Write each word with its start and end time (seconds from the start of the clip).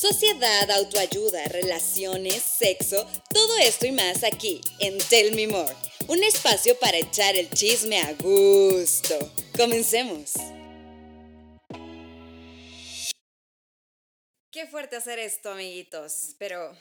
sociedad, 0.00 0.70
autoayuda, 0.70 1.44
relaciones, 1.48 2.42
sexo, 2.42 3.06
todo 3.34 3.58
esto 3.58 3.86
y 3.86 3.92
más 3.92 4.24
aquí 4.24 4.62
en 4.78 4.96
Tell 4.96 5.34
Me 5.36 5.46
More, 5.46 5.74
un 6.08 6.24
espacio 6.24 6.78
para 6.78 6.96
echar 6.96 7.36
el 7.36 7.50
chisme 7.50 8.00
a 8.00 8.14
gusto. 8.14 9.18
Comencemos. 9.54 10.32
Qué 14.50 14.66
fuerte 14.66 14.96
hacer 14.96 15.18
esto, 15.18 15.50
amiguitos, 15.50 16.34
pero 16.38 16.74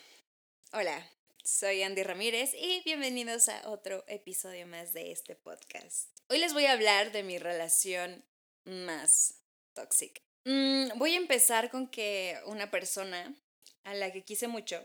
hola, 0.72 1.06
soy 1.44 1.84
Andy 1.84 2.04
Ramírez 2.04 2.54
y 2.54 2.82
bienvenidos 2.86 3.50
a 3.50 3.70
otro 3.70 4.06
episodio 4.08 4.66
más 4.66 4.94
de 4.94 5.12
este 5.12 5.36
podcast. 5.36 6.08
Hoy 6.30 6.38
les 6.38 6.54
voy 6.54 6.68
a 6.68 6.72
hablar 6.72 7.12
de 7.12 7.24
mi 7.24 7.38
relación 7.38 8.24
más 8.64 9.36
tóxica. 9.74 10.22
Mm, 10.46 10.98
voy 10.98 11.14
a 11.14 11.18
empezar 11.18 11.70
con 11.70 11.88
que 11.90 12.38
una 12.46 12.72
persona 12.72 13.36
a 13.84 13.94
la 13.94 14.12
que 14.12 14.24
quise 14.24 14.48
mucho, 14.48 14.82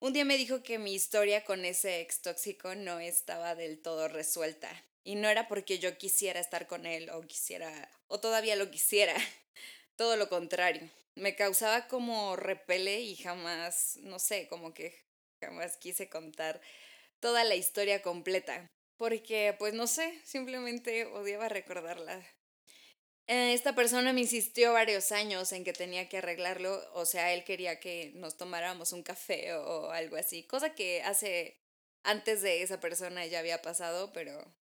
un 0.00 0.12
día 0.12 0.24
me 0.24 0.36
dijo 0.38 0.62
que 0.62 0.78
mi 0.78 0.94
historia 0.94 1.44
con 1.44 1.64
ese 1.64 2.00
ex 2.00 2.22
tóxico 2.22 2.74
no 2.74 3.00
estaba 3.00 3.54
del 3.54 3.80
todo 3.82 4.08
resuelta. 4.08 4.70
Y 5.04 5.16
no 5.16 5.28
era 5.28 5.48
porque 5.48 5.78
yo 5.78 5.98
quisiera 5.98 6.40
estar 6.40 6.66
con 6.66 6.86
él 6.86 7.10
o 7.10 7.22
quisiera, 7.22 7.90
o 8.08 8.20
todavía 8.20 8.56
lo 8.56 8.70
quisiera. 8.70 9.14
Todo 9.96 10.16
lo 10.16 10.28
contrario. 10.28 10.88
Me 11.16 11.36
causaba 11.36 11.88
como 11.88 12.36
repele 12.36 13.00
y 13.00 13.16
jamás, 13.16 13.98
no 14.02 14.18
sé, 14.18 14.48
como 14.48 14.74
que 14.74 14.94
jamás 15.40 15.76
quise 15.78 16.08
contar 16.10 16.60
toda 17.20 17.44
la 17.44 17.56
historia 17.56 18.02
completa. 18.02 18.68
Porque, 18.98 19.56
pues 19.58 19.74
no 19.74 19.86
sé, 19.88 20.20
simplemente 20.24 21.06
odiaba 21.06 21.48
recordarla. 21.48 22.24
Eh, 23.28 23.52
esta 23.52 23.74
persona 23.74 24.14
me 24.14 24.22
insistió 24.22 24.72
varios 24.72 25.12
años 25.12 25.52
en 25.52 25.62
que 25.62 25.74
tenía 25.74 26.08
que 26.08 26.18
arreglarlo, 26.18 26.82
o 26.94 27.04
sea, 27.04 27.34
él 27.34 27.44
quería 27.44 27.78
que 27.78 28.10
nos 28.14 28.38
tomáramos 28.38 28.92
un 28.92 29.02
café 29.02 29.52
o 29.54 29.90
algo 29.90 30.16
así, 30.16 30.44
cosa 30.44 30.74
que 30.74 31.02
hace 31.02 31.60
antes 32.04 32.40
de 32.40 32.62
esa 32.62 32.80
persona 32.80 33.26
ya 33.26 33.40
había 33.40 33.60
pasado, 33.60 34.14
pero 34.14 34.54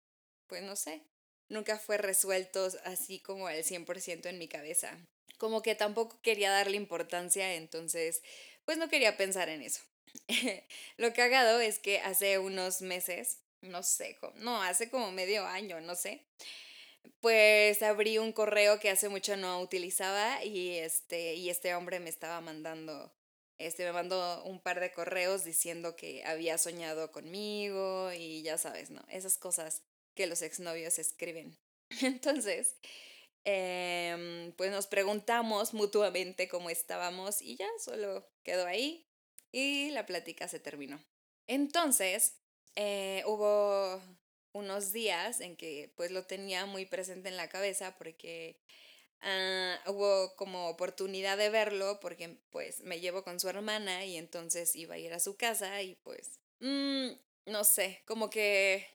pues 0.49 0.63
no 0.65 0.75
sé, 0.75 1.03
nunca 1.49 1.79
fue 1.79 1.97
resuelto 1.97 2.69
así 2.85 3.21
como 3.21 3.47
al 3.47 3.63
100% 3.63 4.27
en 4.27 4.39
mi 4.39 4.49
cabeza. 4.49 4.99
Como 5.39 5.63
que 5.63 5.77
tampoco 5.77 6.21
quería 6.23 6.51
darle 6.51 6.77
importancia, 6.77 7.55
entonces 7.55 8.23
pues 8.65 8.79
no 8.79 8.89
quería 8.89 9.17
pensar 9.17 9.49
en 9.49 9.63
eso. 9.63 9.83
Lo 10.97 11.13
cagado 11.15 11.61
es 11.61 11.79
que 11.79 12.01
hace 12.01 12.39
unos 12.41 12.81
meses, 12.83 13.39
no 13.61 13.85
sé, 13.85 14.19
no, 14.37 14.61
hace 14.63 14.91
como 14.91 15.13
medio 15.13 15.47
año, 15.47 15.81
no 15.81 15.95
sé, 15.95 16.27
pues 17.21 17.83
abrí 17.83 18.19
un 18.19 18.33
correo 18.33 18.79
que 18.81 18.91
hace 18.91 19.09
mucho 19.09 19.37
no 19.37 19.61
utilizaba 19.61 20.45
y 20.45 20.77
este, 20.77 21.35
y 21.35 21.51
este 21.51 21.75
hombre 21.75 22.01
me 22.01 22.11
estaba 22.11 22.41
mandando, 22.41 23.13
este, 23.59 23.85
me 23.85 23.93
mandó 23.93 24.45
un 24.45 24.61
par 24.61 24.81
de 24.81 24.93
correos 24.93 25.45
diciendo 25.45 25.97
que 25.97 26.25
había 26.25 26.59
soñado 26.59 27.13
conmigo 27.13 28.13
y 28.13 28.43
ya 28.43 28.59
sabes, 28.59 28.91
¿no? 28.91 29.03
Esas 29.09 29.39
cosas 29.39 29.83
que 30.15 30.27
los 30.27 30.43
exnovios 30.43 30.99
escriben. 30.99 31.57
Entonces, 32.03 32.77
em, 33.45 34.53
pues 34.53 34.71
nos 34.71 34.87
preguntamos 34.87 35.75
mutuamente 35.75 36.49
cómo 36.49 36.71
estábamos 36.71 37.43
y 37.43 37.57
ya 37.57 37.69
solo 37.79 38.29
quedó 38.43 38.67
ahí 38.67 39.07
y 39.53 39.91
la 39.91 40.07
plática 40.07 40.49
se 40.49 40.61
terminó. 40.61 41.03
Entonces, 41.47 42.35
eh, 42.75 43.23
hubo 43.27 44.03
unos 44.57 44.93
días 44.93 45.41
en 45.41 45.57
que 45.57 45.93
pues 45.97 46.11
lo 46.11 46.25
tenía 46.27 46.67
muy 46.67 46.87
presente 46.87 47.29
en 47.29 47.37
la 47.37 47.49
cabeza 47.49 47.97
porque 47.97 48.61
ah, 49.21 49.79
hubo 49.87 50.35
como 50.37 50.69
oportunidad 50.69 51.37
de 51.37 51.51
verlo 51.51 52.01
porque 52.01 52.39
pues 52.51 52.81
me 52.83 53.01
llevo 53.01 53.25
con 53.25 53.41
su 53.41 53.49
hermana 53.49 54.05
y 54.05 54.17
entonces 54.17 54.75
iba 54.77 54.95
a 54.95 54.99
ir 54.99 55.13
a 55.13 55.21
su 55.21 55.37
casa 55.37 55.83
y 55.83 55.95
pues 55.97 56.41
mm, 56.61 57.09
no 57.47 57.65
sé, 57.65 58.03
como 58.07 58.31
que 58.31 58.87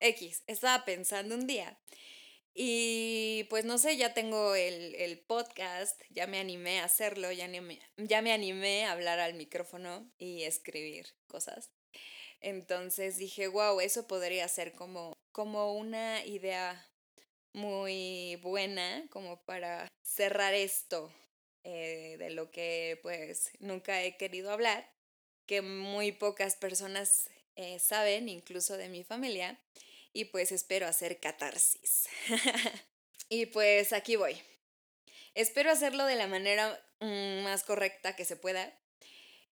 X, 0.00 0.42
estaba 0.46 0.84
pensando 0.84 1.34
un 1.34 1.46
día. 1.46 1.78
Y 2.56 3.44
pues 3.50 3.64
no 3.64 3.78
sé, 3.78 3.96
ya 3.96 4.14
tengo 4.14 4.54
el, 4.54 4.94
el 4.94 5.18
podcast, 5.18 6.00
ya 6.10 6.28
me 6.28 6.38
animé 6.38 6.80
a 6.80 6.84
hacerlo, 6.84 7.32
ya, 7.32 7.50
ya 7.96 8.22
me 8.22 8.32
animé 8.32 8.84
a 8.84 8.92
hablar 8.92 9.18
al 9.18 9.34
micrófono 9.34 10.08
y 10.18 10.44
escribir 10.44 11.06
cosas. 11.26 11.72
Entonces 12.40 13.16
dije, 13.16 13.48
wow, 13.48 13.80
eso 13.80 14.06
podría 14.06 14.46
ser 14.48 14.72
como, 14.72 15.14
como 15.32 15.74
una 15.74 16.24
idea 16.24 16.86
muy 17.54 18.36
buena 18.42 19.06
como 19.10 19.40
para 19.44 19.88
cerrar 20.02 20.54
esto 20.54 21.12
eh, 21.62 22.16
de 22.18 22.30
lo 22.30 22.50
que 22.50 22.98
pues 23.02 23.50
nunca 23.60 24.02
he 24.02 24.16
querido 24.16 24.50
hablar, 24.50 24.92
que 25.46 25.62
muy 25.62 26.12
pocas 26.12 26.56
personas 26.56 27.30
eh, 27.56 27.78
saben, 27.78 28.28
incluso 28.28 28.76
de 28.76 28.88
mi 28.88 29.04
familia, 29.04 29.58
y 30.12 30.26
pues 30.26 30.52
espero 30.52 30.86
hacer 30.86 31.20
catarsis. 31.20 32.08
y 33.28 33.46
pues 33.46 33.92
aquí 33.92 34.16
voy. 34.16 34.40
Espero 35.34 35.70
hacerlo 35.70 36.04
de 36.04 36.16
la 36.16 36.26
manera 36.26 36.80
mm, 37.00 37.42
más 37.42 37.64
correcta 37.64 38.14
que 38.14 38.24
se 38.24 38.36
pueda 38.36 38.78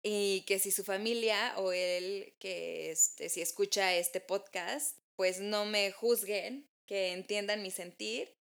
y 0.03 0.42
que 0.47 0.59
si 0.59 0.70
su 0.70 0.84
familia 0.84 1.54
o 1.56 1.72
él 1.72 2.34
que 2.38 2.91
este, 2.91 3.28
si 3.28 3.41
escucha 3.41 3.94
este 3.94 4.20
podcast, 4.20 4.97
pues 5.16 5.41
no 5.41 5.64
me 5.64 5.91
juzguen, 5.91 6.69
que 6.86 7.12
entiendan 7.12 7.62
mi 7.62 7.70
sentir. 7.70 8.34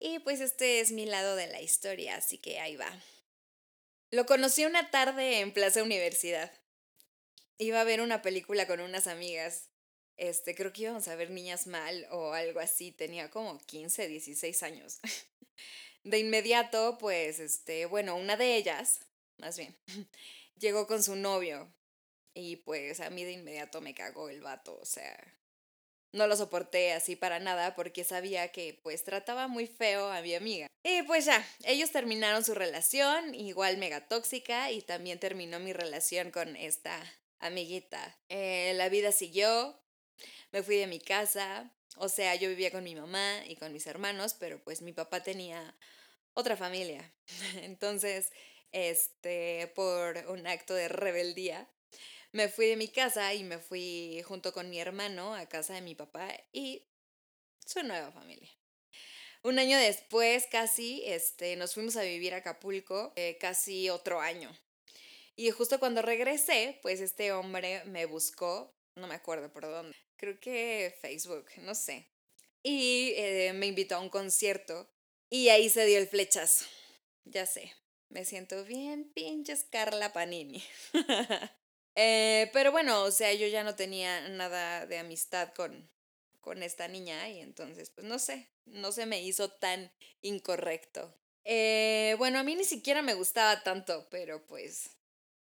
Y 0.00 0.20
pues 0.20 0.40
este 0.40 0.80
es 0.80 0.92
mi 0.92 1.06
lado 1.06 1.34
de 1.34 1.48
la 1.48 1.60
historia, 1.60 2.16
así 2.16 2.38
que 2.38 2.60
ahí 2.60 2.76
va. 2.76 2.90
Lo 4.10 4.26
conocí 4.26 4.64
una 4.64 4.90
tarde 4.90 5.40
en 5.40 5.52
Plaza 5.52 5.82
Universidad. 5.82 6.52
Iba 7.58 7.80
a 7.80 7.84
ver 7.84 8.00
una 8.00 8.22
película 8.22 8.66
con 8.66 8.80
unas 8.80 9.06
amigas. 9.06 9.70
Este, 10.16 10.54
creo 10.54 10.72
que 10.72 10.82
íbamos 10.82 11.08
a 11.08 11.16
ver 11.16 11.30
Niñas 11.30 11.66
Mal 11.66 12.06
o 12.10 12.32
algo 12.32 12.60
así. 12.60 12.92
Tenía 12.92 13.30
como 13.30 13.58
15, 13.58 14.06
16 14.06 14.62
años. 14.62 15.00
De 16.04 16.18
inmediato, 16.18 16.96
pues, 16.98 17.40
este, 17.40 17.86
bueno, 17.86 18.16
una 18.16 18.36
de 18.36 18.56
ellas, 18.56 19.00
más 19.36 19.58
bien, 19.58 19.76
llegó 20.58 20.86
con 20.86 21.02
su 21.02 21.16
novio. 21.16 21.72
Y 22.34 22.56
pues 22.56 23.00
a 23.00 23.10
mí 23.10 23.24
de 23.24 23.32
inmediato 23.32 23.80
me 23.80 23.94
cagó 23.94 24.28
el 24.28 24.40
vato, 24.40 24.78
o 24.78 24.84
sea, 24.84 25.16
no 26.12 26.26
lo 26.26 26.36
soporté 26.36 26.92
así 26.92 27.16
para 27.16 27.40
nada 27.40 27.74
porque 27.74 28.04
sabía 28.04 28.52
que 28.52 28.78
pues 28.82 29.04
trataba 29.04 29.48
muy 29.48 29.66
feo 29.66 30.10
a 30.10 30.22
mi 30.22 30.34
amiga. 30.34 30.68
Y 30.84 31.02
pues 31.02 31.24
ya, 31.24 31.44
ellos 31.64 31.90
terminaron 31.90 32.44
su 32.44 32.54
relación, 32.54 33.34
igual 33.34 33.76
mega 33.78 34.06
tóxica, 34.06 34.70
y 34.70 34.82
también 34.82 35.18
terminó 35.18 35.58
mi 35.58 35.72
relación 35.72 36.30
con 36.30 36.56
esta 36.56 36.98
amiguita. 37.40 38.16
Eh, 38.28 38.72
la 38.76 38.88
vida 38.88 39.12
siguió, 39.12 39.78
me 40.52 40.62
fui 40.62 40.76
de 40.76 40.86
mi 40.86 41.00
casa, 41.00 41.70
o 41.96 42.08
sea, 42.08 42.34
yo 42.36 42.48
vivía 42.48 42.70
con 42.70 42.84
mi 42.84 42.94
mamá 42.94 43.42
y 43.46 43.56
con 43.56 43.72
mis 43.72 43.86
hermanos, 43.86 44.34
pero 44.34 44.62
pues 44.62 44.80
mi 44.82 44.92
papá 44.92 45.22
tenía 45.22 45.74
otra 46.34 46.56
familia. 46.56 47.12
Entonces, 47.62 48.30
este, 48.72 49.72
por 49.74 50.16
un 50.28 50.46
acto 50.46 50.74
de 50.74 50.88
rebeldía, 50.88 51.68
me 52.32 52.48
fui 52.48 52.66
de 52.66 52.76
mi 52.76 52.88
casa 52.88 53.34
y 53.34 53.44
me 53.44 53.58
fui 53.58 54.22
junto 54.26 54.52
con 54.52 54.68
mi 54.68 54.78
hermano 54.78 55.34
a 55.34 55.46
casa 55.46 55.74
de 55.74 55.80
mi 55.80 55.94
papá 55.94 56.28
y 56.52 56.86
su 57.64 57.82
nueva 57.82 58.12
familia. 58.12 58.50
Un 59.42 59.58
año 59.58 59.78
después, 59.78 60.46
casi, 60.50 61.02
este, 61.06 61.56
nos 61.56 61.74
fuimos 61.74 61.96
a 61.96 62.02
vivir 62.02 62.34
a 62.34 62.38
Acapulco, 62.38 63.12
eh, 63.16 63.38
casi 63.40 63.88
otro 63.88 64.20
año. 64.20 64.50
Y 65.36 65.50
justo 65.50 65.78
cuando 65.78 66.02
regresé, 66.02 66.80
pues 66.82 67.00
este 67.00 67.32
hombre 67.32 67.84
me 67.84 68.06
buscó, 68.06 68.74
no 68.96 69.06
me 69.06 69.14
acuerdo 69.14 69.52
por 69.52 69.62
dónde, 69.62 69.96
creo 70.16 70.40
que 70.40 70.96
Facebook, 71.00 71.46
no 71.58 71.74
sé. 71.76 72.10
Y 72.64 73.12
eh, 73.16 73.52
me 73.54 73.66
invitó 73.66 73.94
a 73.94 74.00
un 74.00 74.08
concierto 74.08 74.90
y 75.30 75.48
ahí 75.50 75.70
se 75.70 75.86
dio 75.86 75.98
el 75.98 76.08
flechazo. 76.08 76.66
Ya 77.24 77.46
sé, 77.46 77.72
me 78.10 78.24
siento 78.24 78.64
bien 78.64 79.10
pinches 79.14 79.64
Carla 79.70 80.12
Panini. 80.12 80.62
eh, 81.94 82.50
pero 82.52 82.72
bueno, 82.72 83.02
o 83.02 83.10
sea, 83.10 83.32
yo 83.34 83.46
ya 83.46 83.64
no 83.64 83.74
tenía 83.74 84.28
nada 84.28 84.86
de 84.86 84.98
amistad 84.98 85.52
con, 85.54 85.90
con 86.40 86.62
esta 86.62 86.88
niña 86.88 87.28
y 87.28 87.40
entonces, 87.40 87.90
pues 87.90 88.06
no 88.06 88.18
sé, 88.18 88.50
no 88.64 88.92
se 88.92 89.06
me 89.06 89.22
hizo 89.22 89.50
tan 89.50 89.92
incorrecto. 90.22 91.14
Eh, 91.44 92.14
bueno, 92.18 92.38
a 92.38 92.42
mí 92.42 92.54
ni 92.54 92.64
siquiera 92.64 93.02
me 93.02 93.14
gustaba 93.14 93.62
tanto, 93.62 94.06
pero 94.10 94.44
pues, 94.46 94.90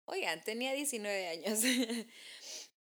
oigan, 0.05 0.43
tenía 0.43 0.73
19 0.73 1.27
años. 1.27 1.59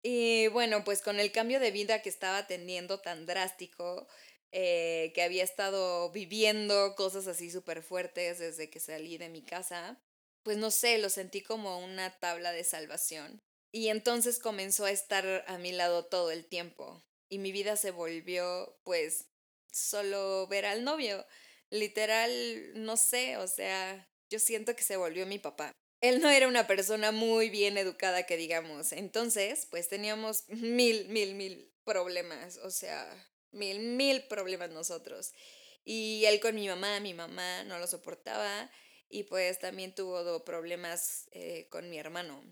y 0.03 0.47
bueno, 0.47 0.83
pues 0.83 1.01
con 1.01 1.19
el 1.19 1.31
cambio 1.31 1.59
de 1.59 1.71
vida 1.71 2.01
que 2.01 2.09
estaba 2.09 2.47
teniendo 2.47 2.99
tan 3.01 3.25
drástico, 3.25 4.07
eh, 4.55 5.11
que 5.15 5.23
había 5.23 5.43
estado 5.43 6.11
viviendo 6.11 6.93
cosas 6.95 7.25
así 7.25 7.49
súper 7.49 7.81
fuertes 7.81 8.37
desde 8.37 8.69
que 8.69 8.79
salí 8.79 9.17
de 9.17 9.29
mi 9.29 9.41
casa, 9.41 9.99
pues 10.43 10.57
no 10.57 10.69
sé, 10.69 10.99
lo 10.99 11.09
sentí 11.09 11.41
como 11.41 11.79
una 11.79 12.11
tabla 12.19 12.51
de 12.51 12.63
salvación. 12.63 13.41
Y 13.71 13.87
entonces 13.87 14.37
comenzó 14.37 14.85
a 14.85 14.91
estar 14.91 15.43
a 15.47 15.57
mi 15.57 15.71
lado 15.71 16.05
todo 16.05 16.29
el 16.29 16.45
tiempo. 16.45 17.03
Y 17.29 17.39
mi 17.39 17.51
vida 17.51 17.75
se 17.77 17.89
volvió, 17.89 18.77
pues, 18.83 19.25
solo 19.71 20.45
ver 20.47 20.65
al 20.67 20.83
novio. 20.83 21.25
Literal, 21.71 22.73
no 22.75 22.95
sé, 22.95 23.37
o 23.37 23.47
sea, 23.47 24.07
yo 24.29 24.37
siento 24.37 24.75
que 24.75 24.83
se 24.83 24.97
volvió 24.97 25.25
mi 25.25 25.39
papá. 25.39 25.71
él 26.01 26.21
no 26.21 26.29
era 26.29 26.47
una 26.47 26.67
persona 26.67 27.11
muy 27.11 27.49
bien 27.49 27.77
educada, 27.77 28.23
que 28.27 28.37
digamos. 28.37 28.91
Entonces, 28.91 29.65
pues 29.71 29.87
teníamos 29.89 30.43
mil, 30.49 31.07
mil, 31.09 31.33
mil 31.33 31.73
problemas, 31.85 32.57
o 32.57 32.69
sea, 32.69 33.32
mil, 33.53 33.79
mil 33.79 34.23
problemas 34.27 34.69
nosotros. 34.69 35.33
Y 35.85 36.25
él 36.25 36.39
con 36.39 36.55
mi 36.55 36.67
mamá, 36.67 36.99
mi 36.99 37.13
mamá 37.13 37.63
no 37.63 37.79
lo 37.79 37.87
soportaba 37.87 38.69
y 39.09 39.23
pues 39.23 39.59
también 39.59 39.93
tuvo 39.93 40.43
problemas 40.43 41.27
eh, 41.31 41.67
con 41.69 41.89
mi 41.89 41.97
hermano. 41.97 42.43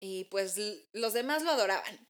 Y 0.00 0.24
pues 0.24 0.56
los 0.92 1.12
demás 1.12 1.42
lo 1.42 1.50
adoraban. 1.50 2.08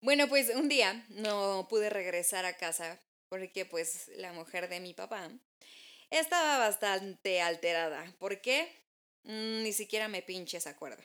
Bueno, 0.00 0.28
pues 0.28 0.50
un 0.50 0.68
día 0.68 1.06
no 1.08 1.66
pude 1.70 1.90
regresar 1.90 2.44
a 2.44 2.56
casa 2.56 3.00
porque 3.28 3.64
pues 3.64 4.08
la 4.16 4.32
mujer 4.32 4.68
de 4.68 4.80
mi 4.80 4.94
papá 4.94 5.30
estaba 6.10 6.58
bastante 6.58 7.40
alterada. 7.40 8.14
¿Por 8.18 8.40
qué? 8.40 8.68
Mm, 9.24 9.62
ni 9.62 9.72
siquiera 9.72 10.08
me 10.08 10.22
pinches 10.22 10.66
acuerdo. 10.66 11.02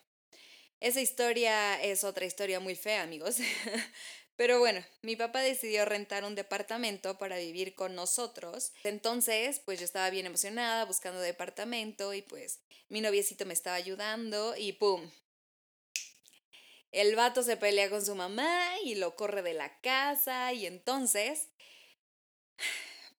Esa 0.80 1.00
historia 1.00 1.82
es 1.82 2.04
otra 2.04 2.26
historia 2.26 2.60
muy 2.60 2.76
fea, 2.76 3.04
amigos. 3.04 3.38
Pero 4.42 4.58
bueno, 4.58 4.84
mi 5.04 5.16
papá 5.16 5.42
decidió 5.42 5.86
rentar 5.86 6.24
un 6.24 6.34
departamento 6.34 7.20
para 7.20 7.38
vivir 7.38 7.76
con 7.76 7.94
nosotros. 7.94 8.74
Entonces, 8.84 9.62
pues 9.64 9.78
yo 9.78 9.86
estaba 9.86 10.10
bien 10.10 10.26
emocionada 10.26 10.84
buscando 10.86 11.20
departamento 11.20 12.12
y 12.16 12.24
pues 12.24 12.60
mi 12.90 13.02
noviecito 13.02 13.46
me 13.46 13.54
estaba 13.54 13.76
ayudando 13.76 14.58
y 14.58 14.72
¡pum! 14.72 15.12
El 16.92 17.16
vato 17.16 17.44
se 17.44 17.56
pelea 17.56 17.92
con 17.92 18.04
su 18.04 18.16
mamá 18.16 18.68
y 18.84 18.96
lo 18.96 19.16
corre 19.16 19.44
de 19.44 19.54
la 19.54 19.80
casa 19.82 20.52
y 20.54 20.66
entonces, 20.66 21.50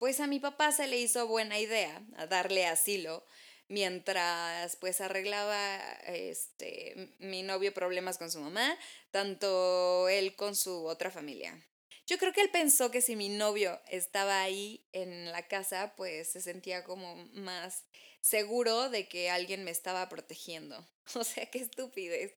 pues 0.00 0.18
a 0.18 0.26
mi 0.26 0.40
papá 0.40 0.72
se 0.72 0.88
le 0.88 0.98
hizo 0.98 1.28
buena 1.28 1.60
idea 1.60 2.02
a 2.16 2.26
darle 2.26 2.66
asilo 2.66 3.24
mientras 3.72 4.76
pues 4.76 5.00
arreglaba 5.00 5.78
este 6.04 7.14
mi 7.18 7.42
novio 7.42 7.72
problemas 7.72 8.18
con 8.18 8.30
su 8.30 8.38
mamá, 8.38 8.76
tanto 9.10 10.08
él 10.08 10.36
con 10.36 10.54
su 10.54 10.84
otra 10.86 11.10
familia. 11.10 11.58
Yo 12.06 12.18
creo 12.18 12.32
que 12.32 12.42
él 12.42 12.50
pensó 12.50 12.90
que 12.90 13.00
si 13.00 13.16
mi 13.16 13.30
novio 13.30 13.80
estaba 13.88 14.42
ahí 14.42 14.86
en 14.92 15.32
la 15.32 15.48
casa, 15.48 15.94
pues 15.96 16.30
se 16.30 16.42
sentía 16.42 16.84
como 16.84 17.16
más 17.32 17.84
seguro 18.20 18.90
de 18.90 19.08
que 19.08 19.30
alguien 19.30 19.64
me 19.64 19.70
estaba 19.70 20.08
protegiendo. 20.08 20.86
O 21.14 21.24
sea, 21.24 21.46
qué 21.46 21.58
estupidez. 21.58 22.32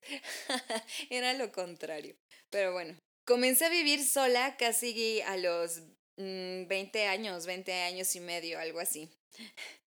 Era 1.11 1.33
lo 1.33 1.51
contrario. 1.51 2.15
Pero 2.49 2.73
bueno, 2.73 2.97
comencé 3.23 3.65
a 3.65 3.69
vivir 3.69 4.03
sola 4.03 4.57
casi 4.57 5.21
a 5.21 5.37
los 5.37 5.81
20 6.17 6.67
mm, 6.67 7.09
años, 7.09 7.45
20 7.45 7.71
años 7.73 8.15
y 8.15 8.21
medio, 8.21 8.59
algo 8.59 8.79
así. 8.79 9.11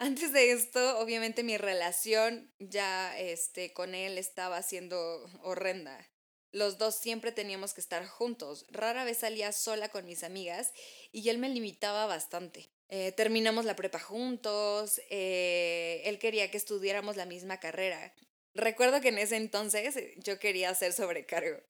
Antes 0.00 0.32
de 0.32 0.52
esto, 0.52 1.00
obviamente 1.00 1.42
mi 1.42 1.56
relación 1.56 2.52
ya 2.60 3.18
este, 3.18 3.72
con 3.72 3.96
él 3.96 4.16
estaba 4.16 4.62
siendo 4.62 4.96
horrenda. 5.42 6.08
Los 6.52 6.78
dos 6.78 6.94
siempre 6.94 7.32
teníamos 7.32 7.74
que 7.74 7.80
estar 7.80 8.06
juntos. 8.06 8.64
Rara 8.70 9.04
vez 9.04 9.18
salía 9.18 9.50
sola 9.52 9.88
con 9.88 10.06
mis 10.06 10.22
amigas 10.22 10.72
y 11.10 11.28
él 11.28 11.38
me 11.38 11.48
limitaba 11.48 12.06
bastante. 12.06 12.70
Eh, 12.88 13.12
terminamos 13.12 13.64
la 13.64 13.76
prepa 13.76 13.98
juntos, 13.98 15.00
eh, 15.10 16.00
él 16.04 16.18
quería 16.18 16.50
que 16.50 16.56
estudiáramos 16.56 17.16
la 17.16 17.26
misma 17.26 17.58
carrera. 17.58 18.14
Recuerdo 18.58 19.00
que 19.00 19.10
en 19.10 19.18
ese 19.18 19.36
entonces 19.36 19.96
eh, 19.96 20.14
yo 20.16 20.40
quería 20.40 20.70
hacer 20.70 20.92
sobrecargo 20.92 21.60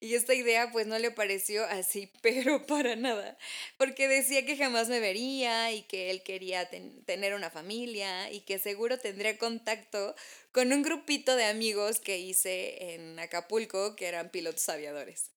y 0.00 0.16
esta 0.16 0.34
idea 0.34 0.72
pues 0.72 0.88
no 0.88 0.98
le 0.98 1.12
pareció 1.12 1.64
así, 1.66 2.10
pero 2.20 2.66
para 2.66 2.96
nada, 2.96 3.38
porque 3.78 4.08
decía 4.08 4.44
que 4.44 4.56
jamás 4.56 4.88
me 4.88 4.98
vería 4.98 5.70
y 5.70 5.82
que 5.82 6.10
él 6.10 6.24
quería 6.24 6.68
tener 7.06 7.34
una 7.34 7.48
familia 7.48 8.28
y 8.32 8.40
que 8.40 8.58
seguro 8.58 8.98
tendría 8.98 9.38
contacto 9.38 10.16
con 10.50 10.72
un 10.72 10.82
grupito 10.82 11.36
de 11.36 11.44
amigos 11.44 12.00
que 12.00 12.18
hice 12.18 12.94
en 12.94 13.20
Acapulco 13.20 13.94
que 13.94 14.06
eran 14.08 14.30
pilotos 14.30 14.68
aviadores. 14.68 15.30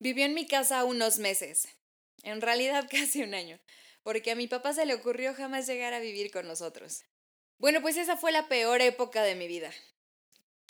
Vivió 0.00 0.24
en 0.24 0.34
mi 0.34 0.48
casa 0.48 0.82
unos 0.82 1.18
meses, 1.18 1.68
en 2.24 2.40
realidad 2.40 2.88
casi 2.90 3.22
un 3.22 3.34
año, 3.34 3.60
porque 4.02 4.32
a 4.32 4.34
mi 4.34 4.48
papá 4.48 4.72
se 4.72 4.86
le 4.86 4.94
ocurrió 4.94 5.34
jamás 5.34 5.68
llegar 5.68 5.94
a 5.94 6.00
vivir 6.00 6.32
con 6.32 6.48
nosotros. 6.48 7.04
Bueno, 7.58 7.80
pues 7.80 7.96
esa 7.96 8.16
fue 8.16 8.32
la 8.32 8.48
peor 8.48 8.80
época 8.80 9.22
de 9.22 9.36
mi 9.36 9.46
vida. 9.46 9.72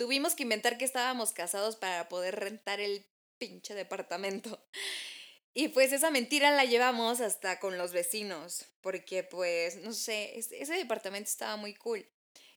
Tuvimos 0.03 0.35
que 0.35 0.43
inventar 0.43 0.79
que 0.79 0.85
estábamos 0.85 1.31
casados 1.31 1.77
para 1.77 2.09
poder 2.09 2.35
rentar 2.35 2.81
el 2.81 3.07
pinche 3.39 3.73
departamento. 3.77 4.61
Y 5.55 5.69
pues 5.69 5.93
esa 5.93 6.11
mentira 6.11 6.51
la 6.51 6.65
llevamos 6.65 7.21
hasta 7.21 7.61
con 7.61 7.79
los 7.79 7.93
vecinos, 7.93 8.67
porque 8.81 9.23
pues, 9.23 9.77
no 9.77 9.93
sé, 9.93 10.37
ese 10.37 10.75
departamento 10.75 11.31
estaba 11.31 11.57
muy 11.57 11.75
cool. 11.75 12.05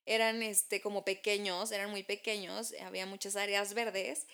Eran 0.08 0.42
este 0.42 0.82
como 0.82 1.06
pequeños, 1.06 1.72
eran 1.72 1.92
muy 1.92 2.02
pequeños, 2.02 2.74
había 2.82 3.06
muchas 3.06 3.36
áreas 3.36 3.76
verdes 3.76 4.26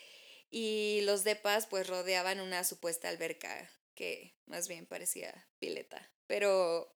y 0.49 1.01
los 1.03 1.25
depas 1.25 1.67
pues 1.67 1.87
rodeaban 1.87 2.39
una 2.39 2.63
supuesta 2.63 3.09
alberca 3.09 3.69
que 3.93 4.37
más 4.45 4.69
bien 4.69 4.85
parecía 4.85 5.49
pileta, 5.59 6.09
pero 6.27 6.95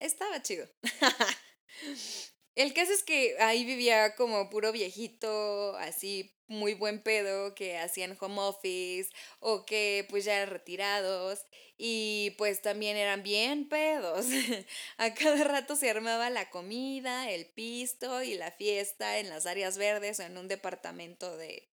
estaba 0.00 0.42
chido. 0.42 0.68
El 2.54 2.72
caso 2.72 2.92
es 2.92 3.02
que 3.02 3.36
ahí 3.40 3.64
vivía 3.64 4.14
como 4.14 4.48
puro 4.48 4.70
viejito, 4.70 5.76
así 5.76 6.34
muy 6.46 6.74
buen 6.74 7.02
pedo, 7.02 7.54
que 7.54 7.78
hacían 7.78 8.16
home 8.20 8.40
office 8.40 9.10
o 9.40 9.64
que 9.64 10.06
pues 10.10 10.24
ya 10.24 10.36
eran 10.36 10.50
retirados 10.50 11.44
y 11.76 12.32
pues 12.38 12.62
también 12.62 12.96
eran 12.96 13.22
bien 13.22 13.68
pedos. 13.68 14.26
A 14.98 15.14
cada 15.14 15.42
rato 15.44 15.74
se 15.74 15.90
armaba 15.90 16.30
la 16.30 16.50
comida, 16.50 17.30
el 17.30 17.46
pisto 17.46 18.22
y 18.22 18.34
la 18.34 18.52
fiesta 18.52 19.18
en 19.18 19.30
las 19.30 19.46
áreas 19.46 19.76
verdes 19.76 20.20
o 20.20 20.22
en 20.22 20.38
un 20.38 20.48
departamento 20.48 21.36
de 21.36 21.68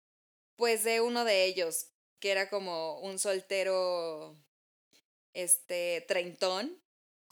pues 0.57 0.85
de 0.85 1.01
uno 1.01 1.25
de 1.25 1.45
ellos, 1.45 1.89
que 2.19 2.31
era 2.31 2.49
como 2.51 2.99
un 3.01 3.19
soltero 3.19 4.37
este 5.35 6.05
treintón 6.09 6.83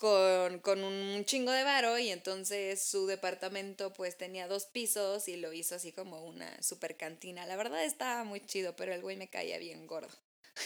con, 0.04 0.58
con, 0.58 0.84
un 0.84 1.24
chingo 1.24 1.50
de 1.50 1.64
varo 1.64 1.98
y 1.98 2.10
entonces 2.10 2.82
su 2.82 3.06
departamento 3.06 3.94
pues 3.94 4.18
tenía 4.18 4.46
dos 4.46 4.66
pisos 4.66 5.28
y 5.28 5.36
lo 5.38 5.54
hizo 5.54 5.76
así 5.76 5.92
como 5.92 6.26
una 6.26 6.62
super 6.62 6.98
cantina. 6.98 7.46
La 7.46 7.56
verdad 7.56 7.82
estaba 7.82 8.22
muy 8.22 8.44
chido, 8.44 8.76
pero 8.76 8.92
el 8.92 9.00
güey 9.00 9.16
me 9.16 9.30
caía 9.30 9.56
bien 9.56 9.86
gordo. 9.86 10.14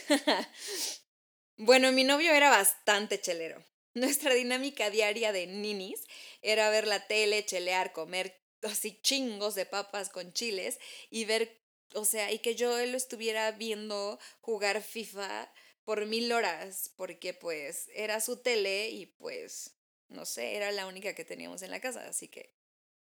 bueno, 1.56 1.92
mi 1.92 2.02
novio 2.02 2.32
era 2.32 2.50
bastante 2.50 3.20
chelero. 3.20 3.64
Nuestra 3.94 4.34
dinámica 4.34 4.90
diaria 4.90 5.30
de 5.30 5.46
ninis 5.46 6.02
era 6.42 6.68
ver 6.70 6.88
la 6.88 7.06
tele, 7.06 7.46
chelear, 7.46 7.92
comer 7.92 8.42
así 8.64 9.00
chingos 9.02 9.54
de 9.54 9.66
papas 9.66 10.08
con 10.08 10.32
chiles 10.32 10.80
y 11.10 11.26
ver, 11.26 11.62
o 11.94 12.04
sea, 12.04 12.32
y 12.32 12.40
que 12.40 12.56
yo 12.56 12.70
lo 12.86 12.96
estuviera 12.96 13.52
viendo 13.52 14.18
jugar 14.40 14.82
FIFA 14.82 15.48
por 15.88 16.04
mil 16.04 16.30
horas, 16.32 16.92
porque 16.96 17.32
pues 17.32 17.88
era 17.94 18.20
su 18.20 18.42
tele 18.42 18.90
y 18.90 19.06
pues, 19.06 19.74
no 20.08 20.26
sé, 20.26 20.54
era 20.54 20.70
la 20.70 20.86
única 20.86 21.14
que 21.14 21.24
teníamos 21.24 21.62
en 21.62 21.70
la 21.70 21.80
casa, 21.80 22.06
así 22.06 22.28
que 22.28 22.54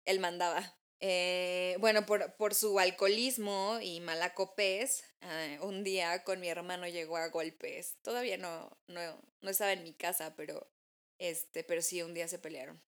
él 0.04 0.20
mandaba. 0.20 0.76
Eh, 1.00 1.76
bueno, 1.80 2.04
por, 2.04 2.36
por, 2.36 2.54
su 2.54 2.78
alcoholismo 2.78 3.78
y 3.80 4.00
malacopés, 4.00 5.02
eh, 5.22 5.58
un 5.62 5.82
día 5.82 6.24
con 6.24 6.40
mi 6.40 6.50
hermano 6.50 6.86
llegó 6.86 7.16
a 7.16 7.28
golpes. 7.28 7.96
Todavía 8.02 8.36
no, 8.36 8.76
no, 8.86 9.18
no 9.40 9.48
estaba 9.48 9.72
en 9.72 9.82
mi 9.82 9.94
casa, 9.94 10.34
pero, 10.36 10.70
este, 11.16 11.64
pero 11.64 11.80
sí, 11.80 12.02
un 12.02 12.12
día 12.12 12.28
se 12.28 12.38
pelearon. 12.38 12.82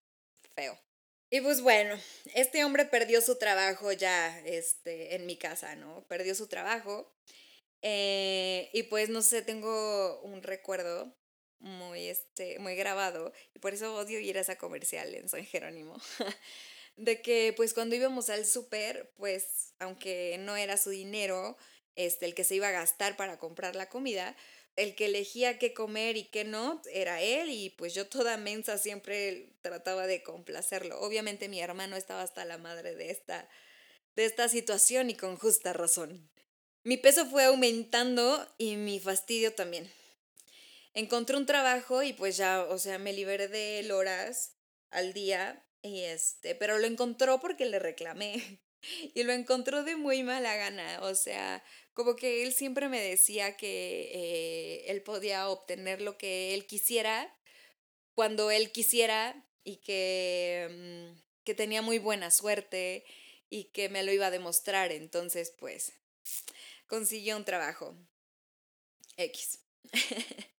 Feo. 0.54 0.78
Y 1.30 1.40
pues 1.40 1.62
bueno, 1.62 1.98
este 2.34 2.66
hombre 2.66 2.84
perdió 2.84 3.22
su 3.22 3.38
trabajo 3.38 3.92
ya 3.92 4.40
este, 4.40 5.14
en 5.14 5.24
mi 5.24 5.38
casa, 5.38 5.74
¿no? 5.74 6.06
Perdió 6.06 6.34
su 6.34 6.48
trabajo 6.48 7.15
eh, 7.88 8.68
y 8.72 8.82
pues 8.84 9.10
no 9.10 9.22
sé, 9.22 9.42
tengo 9.42 10.20
un 10.22 10.42
recuerdo 10.42 11.14
muy, 11.60 12.08
este, 12.08 12.58
muy 12.58 12.74
grabado, 12.74 13.32
y 13.54 13.60
por 13.60 13.74
eso 13.74 13.94
odio 13.94 14.18
ir 14.18 14.36
a 14.38 14.40
esa 14.40 14.58
comercial 14.58 15.14
en 15.14 15.28
San 15.28 15.44
Jerónimo, 15.44 15.96
de 16.96 17.22
que 17.22 17.54
pues 17.56 17.74
cuando 17.74 17.94
íbamos 17.94 18.28
al 18.28 18.44
súper, 18.44 19.12
pues 19.16 19.72
aunque 19.78 20.36
no 20.40 20.56
era 20.56 20.78
su 20.78 20.90
dinero, 20.90 21.56
este, 21.94 22.26
el 22.26 22.34
que 22.34 22.42
se 22.42 22.56
iba 22.56 22.66
a 22.66 22.72
gastar 22.72 23.16
para 23.16 23.38
comprar 23.38 23.76
la 23.76 23.88
comida, 23.88 24.36
el 24.74 24.96
que 24.96 25.04
elegía 25.06 25.60
qué 25.60 25.72
comer 25.72 26.16
y 26.16 26.24
qué 26.24 26.42
no 26.42 26.82
era 26.92 27.22
él 27.22 27.50
y 27.50 27.70
pues 27.70 27.94
yo 27.94 28.08
toda 28.08 28.36
mensa 28.36 28.78
siempre 28.78 29.52
trataba 29.62 30.08
de 30.08 30.24
complacerlo. 30.24 30.98
Obviamente 31.02 31.48
mi 31.48 31.60
hermano 31.60 31.94
estaba 31.94 32.22
hasta 32.22 32.44
la 32.44 32.58
madre 32.58 32.96
de 32.96 33.12
esta, 33.12 33.48
de 34.16 34.24
esta 34.24 34.48
situación 34.48 35.08
y 35.08 35.14
con 35.14 35.36
justa 35.36 35.72
razón. 35.72 36.28
Mi 36.86 36.96
peso 36.96 37.26
fue 37.26 37.46
aumentando 37.46 38.46
y 38.58 38.76
mi 38.76 39.00
fastidio 39.00 39.52
también. 39.52 39.90
Encontré 40.94 41.36
un 41.36 41.44
trabajo 41.44 42.04
y 42.04 42.12
pues 42.12 42.36
ya, 42.36 42.62
o 42.62 42.78
sea, 42.78 43.00
me 43.00 43.12
liberé 43.12 43.48
de 43.48 43.92
horas 43.92 44.54
al 44.90 45.12
día 45.12 45.66
y 45.82 46.02
este, 46.02 46.54
pero 46.54 46.78
lo 46.78 46.86
encontró 46.86 47.40
porque 47.40 47.66
le 47.66 47.80
reclamé 47.80 48.60
y 49.14 49.24
lo 49.24 49.32
encontró 49.32 49.82
de 49.82 49.96
muy 49.96 50.22
mala 50.22 50.54
gana, 50.54 51.00
o 51.02 51.16
sea, 51.16 51.64
como 51.92 52.14
que 52.14 52.44
él 52.44 52.52
siempre 52.52 52.88
me 52.88 53.00
decía 53.00 53.56
que 53.56 54.12
eh, 54.14 54.84
él 54.86 55.02
podía 55.02 55.48
obtener 55.48 56.00
lo 56.00 56.16
que 56.16 56.54
él 56.54 56.68
quisiera 56.68 57.36
cuando 58.14 58.52
él 58.52 58.70
quisiera 58.70 59.44
y 59.64 59.78
que, 59.78 60.68
mm, 60.70 61.20
que 61.42 61.54
tenía 61.56 61.82
muy 61.82 61.98
buena 61.98 62.30
suerte 62.30 63.04
y 63.50 63.72
que 63.72 63.88
me 63.88 64.04
lo 64.04 64.12
iba 64.12 64.26
a 64.28 64.30
demostrar. 64.30 64.92
Entonces, 64.92 65.52
pues, 65.58 65.92
consiguió 66.86 67.36
un 67.36 67.44
trabajo. 67.44 67.96
X. 69.16 69.60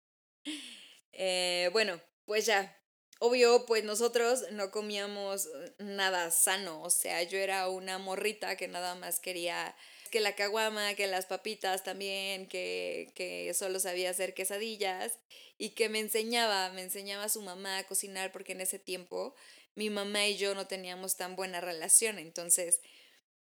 Eh, 1.19 1.69
bueno, 1.73 1.99
pues 2.25 2.45
ya. 2.45 2.79
Obvio, 3.19 3.65
pues 3.65 3.83
nosotros 3.83 4.43
no 4.51 4.69
comíamos 4.69 5.49
nada 5.79 6.29
sano. 6.29 6.83
O 6.83 6.91
sea, 6.91 7.23
yo 7.23 7.39
era 7.39 7.67
una 7.69 7.97
morrita 7.97 8.55
que 8.55 8.67
nada 8.67 8.93
más 8.93 9.19
quería 9.19 9.75
que 10.11 10.19
la 10.19 10.35
caguama, 10.35 10.93
que 10.93 11.07
las 11.07 11.25
papitas 11.25 11.83
también, 11.83 12.47
que, 12.47 13.11
que 13.15 13.51
solo 13.55 13.79
sabía 13.79 14.11
hacer 14.11 14.35
quesadillas 14.35 15.17
y 15.57 15.71
que 15.71 15.89
me 15.89 15.99
enseñaba, 15.99 16.69
me 16.71 16.83
enseñaba 16.83 17.23
a 17.23 17.29
su 17.29 17.41
mamá 17.41 17.79
a 17.79 17.87
cocinar 17.87 18.31
porque 18.31 18.51
en 18.51 18.61
ese 18.61 18.77
tiempo 18.77 19.35
mi 19.75 19.89
mamá 19.89 20.27
y 20.27 20.37
yo 20.37 20.55
no 20.55 20.67
teníamos 20.67 21.17
tan 21.17 21.35
buena 21.35 21.61
relación. 21.61 22.19
Entonces, 22.19 22.81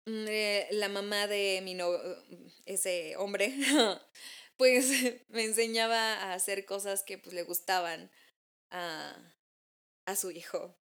eh, 0.07 0.69
la 0.71 0.89
mamá 0.89 1.27
de 1.27 1.61
mi 1.63 1.75
no, 1.75 1.91
ese 2.67 3.17
hombre, 3.17 3.55
pues 4.57 4.87
me 5.29 5.45
enseñaba 5.45 6.15
a 6.15 6.35
hacer 6.35 6.65
cosas 6.65 7.03
que 7.03 7.19
pues 7.19 7.35
le 7.35 7.43
gustaban 7.43 8.11
a, 8.71 9.17
a 10.07 10.17
su 10.17 10.31
hijo. 10.31 10.77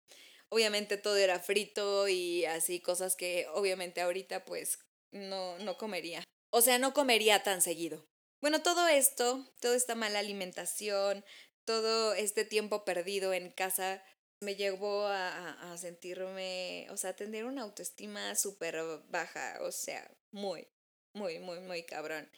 Obviamente 0.51 0.97
todo 0.97 1.17
era 1.17 1.41
frito 1.41 2.09
y 2.09 2.45
así 2.47 2.81
cosas 2.81 3.17
que 3.17 3.47
obviamente 3.53 4.01
ahorita 4.01 4.45
pues 4.45 4.79
no, 5.13 5.59
no 5.59 5.77
comería. 5.77 6.25
O 6.51 6.63
sea, 6.63 6.79
no 6.79 6.95
comería 6.95 7.43
tan 7.43 7.61
seguido. 7.61 8.07
Bueno, 8.41 8.63
todo 8.63 8.87
esto, 8.89 9.53
toda 9.61 9.77
esta 9.77 9.95
mala 9.95 10.21
alimentación, 10.21 11.25
todo 11.65 12.15
este 12.15 12.45
tiempo 12.45 12.85
perdido 12.85 13.35
en 13.35 13.51
casa, 13.51 14.03
me 14.41 14.55
llevó 14.57 15.07
a, 15.07 15.73
a 15.73 15.79
sentirme, 15.79 16.87
o 16.91 16.97
sea, 16.97 17.11
a 17.11 17.17
tener 17.17 17.45
una 17.45 17.63
autoestima 17.63 18.35
súper 18.37 18.77
baja, 19.09 19.59
o 19.63 19.73
sea, 19.73 20.11
muy, 20.33 20.69
muy, 21.15 21.39
muy, 21.41 21.61
muy 21.61 21.83
cabrón. 21.85 22.31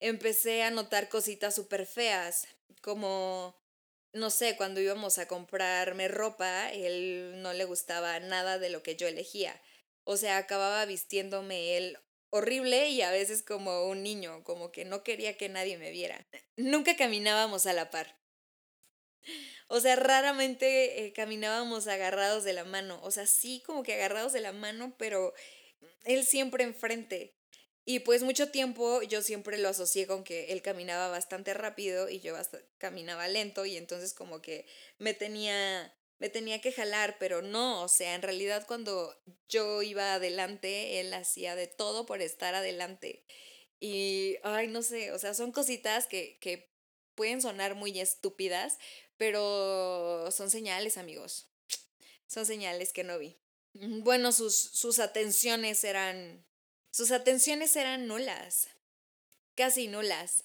Empecé 0.00 0.62
a 0.62 0.70
notar 0.70 1.08
cositas 1.08 1.54
súper 1.54 1.86
feas, 1.86 2.48
como, 2.82 3.56
no 4.12 4.30
sé, 4.30 4.56
cuando 4.56 4.80
íbamos 4.80 5.18
a 5.18 5.28
comprarme 5.28 6.08
ropa, 6.08 6.72
él 6.72 7.42
no 7.42 7.52
le 7.52 7.64
gustaba 7.64 8.20
nada 8.20 8.58
de 8.58 8.70
lo 8.70 8.82
que 8.82 8.96
yo 8.96 9.08
elegía. 9.08 9.60
O 10.04 10.16
sea, 10.16 10.38
acababa 10.38 10.84
vistiéndome 10.86 11.76
él 11.76 11.98
horrible 12.30 12.90
y 12.90 13.02
a 13.02 13.10
veces 13.10 13.42
como 13.42 13.86
un 13.88 14.02
niño, 14.02 14.44
como 14.44 14.72
que 14.72 14.84
no 14.84 15.02
quería 15.04 15.36
que 15.36 15.48
nadie 15.48 15.78
me 15.78 15.90
viera. 15.90 16.26
Nunca 16.56 16.96
caminábamos 16.96 17.66
a 17.66 17.72
la 17.72 17.90
par. 17.90 18.19
O 19.72 19.78
sea, 19.78 19.94
raramente 19.94 21.06
eh, 21.06 21.12
caminábamos 21.12 21.86
agarrados 21.86 22.42
de 22.42 22.52
la 22.52 22.64
mano. 22.64 22.98
O 23.04 23.12
sea, 23.12 23.24
sí 23.26 23.62
como 23.64 23.84
que 23.84 23.94
agarrados 23.94 24.32
de 24.32 24.40
la 24.40 24.52
mano, 24.52 24.96
pero 24.98 25.32
él 26.04 26.24
siempre 26.24 26.64
enfrente. 26.64 27.36
Y 27.84 28.00
pues 28.00 28.22
mucho 28.24 28.50
tiempo 28.50 29.02
yo 29.02 29.22
siempre 29.22 29.58
lo 29.58 29.68
asocié 29.68 30.06
con 30.08 30.24
que 30.24 30.52
él 30.52 30.62
caminaba 30.62 31.08
bastante 31.08 31.54
rápido 31.54 32.08
y 32.08 32.20
yo 32.20 32.34
caminaba 32.78 33.28
lento 33.28 33.64
y 33.64 33.76
entonces 33.76 34.12
como 34.12 34.42
que 34.42 34.66
me 34.98 35.14
tenía 35.14 35.94
me 36.20 36.28
tenía 36.28 36.60
que 36.60 36.70
jalar, 36.70 37.16
pero 37.18 37.40
no, 37.40 37.82
o 37.82 37.88
sea, 37.88 38.14
en 38.14 38.22
realidad 38.22 38.66
cuando 38.68 39.18
yo 39.48 39.82
iba 39.82 40.14
adelante, 40.14 41.00
él 41.00 41.12
hacía 41.14 41.56
de 41.56 41.66
todo 41.66 42.04
por 42.04 42.20
estar 42.20 42.54
adelante. 42.54 43.24
Y, 43.80 44.36
ay, 44.42 44.68
no 44.68 44.82
sé, 44.82 45.12
o 45.12 45.18
sea, 45.18 45.32
son 45.32 45.50
cositas 45.50 46.06
que, 46.06 46.38
que 46.40 46.70
pueden 47.14 47.40
sonar 47.40 47.74
muy 47.74 47.98
estúpidas, 47.98 48.78
pero 49.20 50.30
son 50.30 50.48
señales, 50.48 50.96
amigos. 50.96 51.46
Son 52.26 52.46
señales 52.46 52.90
que 52.94 53.04
no 53.04 53.18
vi. 53.18 53.38
Bueno, 53.74 54.32
sus, 54.32 54.54
sus 54.56 54.98
atenciones 54.98 55.84
eran, 55.84 56.46
sus 56.90 57.10
atenciones 57.10 57.76
eran 57.76 58.06
nulas, 58.06 58.68
casi 59.54 59.88
nulas. 59.88 60.44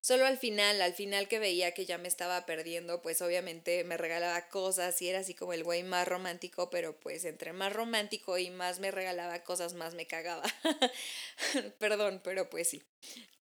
Solo 0.00 0.26
al 0.26 0.38
final, 0.38 0.80
al 0.80 0.94
final 0.94 1.28
que 1.28 1.38
veía 1.40 1.74
que 1.74 1.84
ya 1.84 1.98
me 1.98 2.08
estaba 2.08 2.46
perdiendo, 2.46 3.02
pues 3.02 3.20
obviamente 3.20 3.82
me 3.84 3.96
regalaba 3.96 4.48
cosas 4.48 5.00
y 5.02 5.08
era 5.08 5.18
así 5.18 5.34
como 5.34 5.52
el 5.52 5.64
güey 5.64 5.82
más 5.82 6.06
romántico, 6.06 6.70
pero 6.70 6.98
pues 6.98 7.24
entre 7.24 7.52
más 7.52 7.72
romántico 7.72 8.38
y 8.38 8.48
más 8.50 8.78
me 8.78 8.90
regalaba 8.92 9.42
cosas, 9.42 9.74
más 9.74 9.94
me 9.94 10.06
cagaba. 10.06 10.44
Perdón, 11.78 12.20
pero 12.24 12.48
pues 12.48 12.68
sí. 12.68 12.82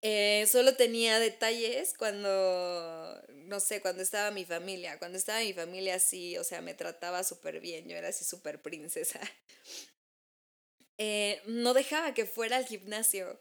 Eh, 0.01 0.47
solo 0.51 0.75
tenía 0.75 1.19
detalles 1.19 1.93
cuando, 1.97 3.21
no 3.29 3.59
sé, 3.59 3.81
cuando 3.81 4.03
estaba 4.03 4.31
mi 4.31 4.45
familia. 4.45 4.99
Cuando 4.99 5.17
estaba 5.17 5.39
mi 5.41 5.53
familia 5.53 5.99
sí, 5.99 6.37
o 6.37 6.43
sea, 6.43 6.61
me 6.61 6.73
trataba 6.73 7.23
súper 7.23 7.59
bien, 7.59 7.87
yo 7.89 7.97
era 7.97 8.09
así 8.09 8.25
súper 8.25 8.61
princesa. 8.61 9.19
Eh, 10.97 11.41
no 11.45 11.73
dejaba 11.73 12.13
que 12.13 12.25
fuera 12.25 12.57
al 12.57 12.65
gimnasio. 12.65 13.39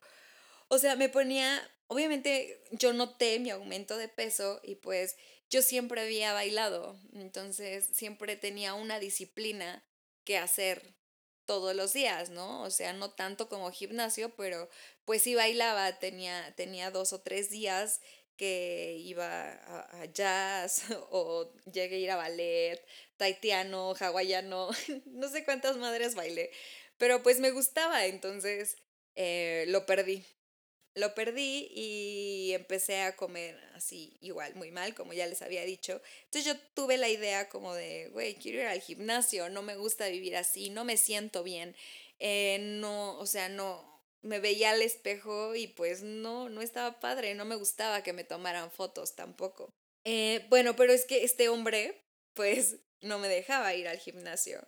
O 0.69 0.79
sea, 0.79 0.97
me 0.97 1.09
ponía 1.09 1.63
obviamente 1.89 2.63
yo 2.73 2.93
noté 2.93 3.39
mi 3.39 3.51
aumento 3.51 3.97
de 3.97 4.09
peso 4.09 4.61
y 4.63 4.77
pues 4.77 5.17
yo 5.49 5.63
siempre 5.63 6.01
había 6.01 6.33
bailado, 6.33 6.99
entonces 7.15 7.89
siempre 7.93 8.37
tenía 8.37 8.75
una 8.75 8.99
disciplina 8.99 9.85
que 10.25 10.39
hacer 10.39 10.95
todos 11.45 11.75
los 11.77 11.93
días, 11.93 12.31
¿no? 12.31 12.63
O 12.63 12.71
sea, 12.71 12.93
no 12.93 13.13
tanto 13.13 13.49
como 13.49 13.71
gimnasio, 13.71 14.35
pero 14.35 14.69
pues 15.05 15.23
sí 15.23 15.35
bailaba, 15.37 15.99
tenía, 16.01 16.53
tenía 16.57 16.91
dos 16.91 17.13
o 17.13 17.21
tres 17.23 17.51
días 17.51 18.01
que 18.37 18.97
iba 18.99 19.53
a, 19.53 20.05
jazz 20.07 20.83
o 21.11 21.53
llegué 21.73 21.97
a 21.97 21.99
ir 22.01 22.11
a 22.11 22.17
ballet, 22.17 22.85
taitiano, 23.17 23.95
hawaiano, 23.99 24.71
no 25.07 25.29
sé 25.29 25.45
cuántas 25.45 25.77
madres 25.77 26.15
bailé, 26.17 26.51
pero 26.99 27.23
pues 27.23 27.39
me 27.39 27.53
gustaba, 27.53 28.07
entonces 28.07 28.77
eh, 29.15 29.65
lo 29.69 29.87
perdí 29.87 30.25
lo 30.97 31.15
perdí 31.15 31.69
y 31.73 32.53
empecé 32.55 33.03
a 33.03 33.17
comer 33.17 33.57
así 33.75 34.17
igual, 34.21 34.55
muy 34.55 34.71
mal, 34.71 34.95
como 34.95 35.13
ya 35.13 35.27
les 35.27 35.43
había 35.43 35.63
dicho. 35.65 36.01
Entonces 36.25 36.45
yo 36.45 36.59
tuve 36.75 36.97
la 36.97 37.09
idea 37.09 37.49
como 37.49 37.75
de, 37.75 38.09
güey, 38.13 38.35
quiero 38.37 38.61
ir 38.61 38.67
al 38.67 38.81
gimnasio, 38.81 39.49
no 39.51 39.63
me 39.63 39.77
gusta 39.77 40.09
vivir 40.09 40.37
así, 40.37 40.71
no 40.71 40.85
me 40.85 40.97
siento 40.97 41.43
bien, 41.43 41.77
eh, 42.19 42.59
no, 42.61 43.19
o 43.19 43.27
sea, 43.27 43.51
no, 43.51 44.03
me 44.23 44.41
veía 44.41 44.71
al 44.71 44.81
espejo 44.83 45.55
y 45.55 45.69
pues 45.69 46.03
no, 46.03 46.49
no 46.49 46.63
estaba 46.63 46.99
padre, 46.99 47.35
no 47.35 47.45
me 47.45 47.57
gustaba 47.57 48.03
que 48.03 48.15
me 48.15 48.25
tomaran 48.25 48.71
fotos 48.71 49.15
tampoco. 49.15 49.71
Eh, 50.05 50.47
bueno, 50.49 50.77
pero 50.77 50.93
es 50.95 51.05
que 51.05 51.25
este 51.25 51.51
hombre, 51.51 52.03
pues, 52.33 52.77
no 53.03 53.19
me 53.19 53.29
dejaba 53.29 53.75
ir 53.75 53.87
al 53.87 53.99
gimnasio 53.99 54.67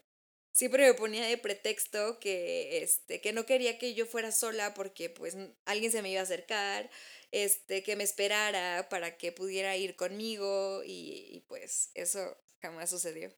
siempre 0.59 0.85
me 0.89 0.95
ponía 0.95 1.25
de 1.25 1.39
pretexto 1.39 2.19
que, 2.19 2.83
este, 2.83 3.21
que 3.21 3.33
no 3.33 3.47
quería 3.47 3.79
que 3.79 3.95
yo 3.95 4.07
fuera 4.07 4.33
sola 4.33 4.75
porque 4.75 5.09
pues 5.09 5.37
alguien 5.65 5.93
se 5.93 6.03
me 6.03 6.11
iba 6.11 6.19
a 6.19 6.25
acercar, 6.25 6.91
este, 7.31 7.85
que 7.85 7.95
me 7.95 8.03
esperara 8.03 8.89
para 8.89 9.17
que 9.17 9.31
pudiera 9.31 9.77
ir 9.77 9.95
conmigo 9.95 10.83
y, 10.85 11.29
y 11.31 11.41
pues 11.47 11.91
eso 11.95 12.37
jamás 12.61 12.91
sucedió. 12.91 13.33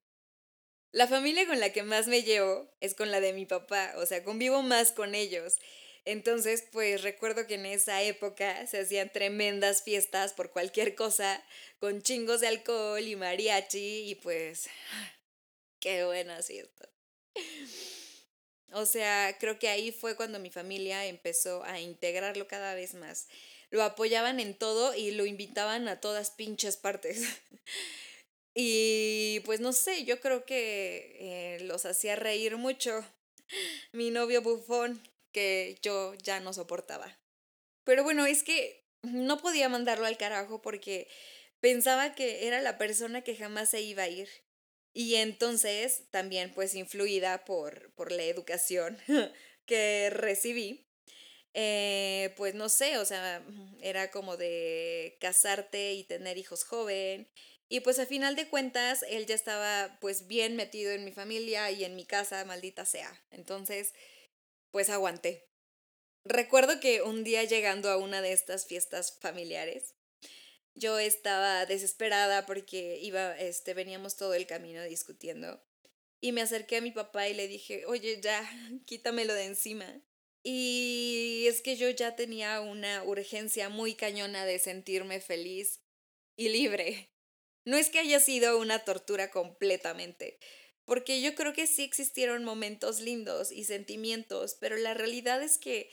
La 0.92 1.06
familia 1.08 1.46
con 1.46 1.60
la 1.60 1.74
que 1.74 1.82
más 1.82 2.06
me 2.08 2.22
llevo 2.22 2.72
es 2.80 2.94
con 2.94 3.10
la 3.10 3.20
de 3.20 3.34
mi 3.34 3.44
papá, 3.44 3.92
o 3.96 4.06
sea, 4.06 4.24
convivo 4.24 4.62
más 4.62 4.90
con 4.90 5.14
ellos. 5.14 5.58
Entonces, 6.06 6.64
pues 6.72 7.02
recuerdo 7.02 7.46
que 7.46 7.56
en 7.56 7.66
esa 7.66 8.02
época 8.02 8.66
se 8.66 8.80
hacían 8.80 9.12
tremendas 9.12 9.82
fiestas 9.82 10.32
por 10.32 10.52
cualquier 10.52 10.94
cosa, 10.94 11.44
con 11.80 12.00
chingos 12.00 12.40
de 12.40 12.48
alcohol 12.48 13.02
y 13.06 13.14
mariachi, 13.14 14.10
y 14.10 14.14
pues, 14.14 14.70
qué 15.80 16.06
buena 16.06 16.42
fiesta. 16.42 16.88
O 18.72 18.86
sea, 18.86 19.36
creo 19.38 19.58
que 19.58 19.68
ahí 19.68 19.90
fue 19.90 20.14
cuando 20.16 20.38
mi 20.38 20.50
familia 20.50 21.06
empezó 21.06 21.64
a 21.64 21.80
integrarlo 21.80 22.46
cada 22.46 22.74
vez 22.74 22.94
más. 22.94 23.28
Lo 23.70 23.82
apoyaban 23.82 24.40
en 24.40 24.54
todo 24.54 24.94
y 24.94 25.10
lo 25.12 25.26
invitaban 25.26 25.88
a 25.88 26.00
todas 26.00 26.30
pinches 26.30 26.76
partes. 26.76 27.22
y 28.54 29.40
pues 29.44 29.60
no 29.60 29.72
sé, 29.72 30.04
yo 30.04 30.20
creo 30.20 30.44
que 30.44 31.16
eh, 31.18 31.64
los 31.64 31.84
hacía 31.84 32.16
reír 32.16 32.56
mucho. 32.56 33.04
Mi 33.92 34.10
novio 34.10 34.42
bufón, 34.42 35.02
que 35.32 35.78
yo 35.82 36.14
ya 36.14 36.40
no 36.40 36.52
soportaba. 36.52 37.18
Pero 37.84 38.04
bueno, 38.04 38.26
es 38.26 38.42
que 38.42 38.84
no 39.02 39.38
podía 39.38 39.68
mandarlo 39.68 40.06
al 40.06 40.16
carajo 40.16 40.62
porque 40.62 41.08
pensaba 41.60 42.14
que 42.14 42.46
era 42.46 42.60
la 42.60 42.78
persona 42.78 43.22
que 43.22 43.36
jamás 43.36 43.70
se 43.70 43.80
iba 43.80 44.04
a 44.04 44.08
ir. 44.08 44.28
Y 44.92 45.16
entonces, 45.16 46.04
también 46.10 46.52
pues 46.54 46.74
influida 46.74 47.44
por, 47.44 47.92
por 47.94 48.12
la 48.12 48.24
educación 48.24 48.98
que 49.66 50.10
recibí, 50.10 50.86
eh, 51.54 52.32
pues 52.36 52.54
no 52.54 52.68
sé, 52.68 52.98
o 52.98 53.04
sea, 53.04 53.44
era 53.80 54.10
como 54.10 54.36
de 54.36 55.16
casarte 55.20 55.94
y 55.94 56.04
tener 56.04 56.38
hijos 56.38 56.64
joven. 56.64 57.28
Y 57.68 57.80
pues 57.80 57.98
a 58.00 58.06
final 58.06 58.34
de 58.34 58.48
cuentas, 58.48 59.04
él 59.08 59.26
ya 59.26 59.34
estaba 59.34 59.98
pues 60.00 60.26
bien 60.26 60.56
metido 60.56 60.92
en 60.92 61.04
mi 61.04 61.12
familia 61.12 61.70
y 61.70 61.84
en 61.84 61.94
mi 61.94 62.04
casa, 62.04 62.44
maldita 62.44 62.84
sea. 62.84 63.22
Entonces, 63.30 63.94
pues 64.72 64.90
aguanté. 64.90 65.48
Recuerdo 66.24 66.80
que 66.80 67.02
un 67.02 67.24
día 67.24 67.44
llegando 67.44 67.90
a 67.90 67.96
una 67.96 68.22
de 68.22 68.32
estas 68.32 68.66
fiestas 68.66 69.18
familiares, 69.20 69.94
yo 70.74 70.98
estaba 70.98 71.66
desesperada 71.66 72.46
porque 72.46 72.98
iba, 73.02 73.38
este, 73.38 73.74
veníamos 73.74 74.16
todo 74.16 74.34
el 74.34 74.46
camino 74.46 74.82
discutiendo. 74.84 75.62
y 76.22 76.32
me 76.32 76.42
acerqué 76.42 76.76
a 76.78 76.82
mi 76.82 76.90
papá 76.90 77.28
y 77.28 77.34
le 77.34 77.48
dije, 77.48 77.86
oye, 77.86 78.20
ya, 78.20 78.42
quítamelo 78.86 79.34
de 79.34 79.44
encima. 79.44 80.02
Y 80.42 81.44
es 81.48 81.62
que 81.62 81.76
yo 81.76 81.90
ya 81.90 82.16
tenía 82.16 82.60
una 82.60 83.02
urgencia 83.04 83.68
muy 83.68 83.94
cañona 83.94 84.46
de 84.46 84.58
sentirme 84.58 85.20
feliz 85.20 85.80
y 86.36 86.48
libre. 86.48 87.10
No 87.64 87.76
es 87.76 87.90
que 87.90 87.98
haya 87.98 88.20
sido 88.20 88.58
una 88.58 88.80
tortura 88.80 89.30
completamente, 89.30 90.38
porque 90.86 91.20
yo 91.20 91.34
creo 91.34 91.52
que 91.52 91.66
sí 91.66 91.82
existieron 91.84 92.42
momentos 92.44 93.00
lindos 93.00 93.52
y 93.52 93.64
sentimientos, 93.64 94.56
pero 94.58 94.76
la 94.76 94.94
realidad 94.94 95.42
es 95.42 95.58
que 95.58 95.90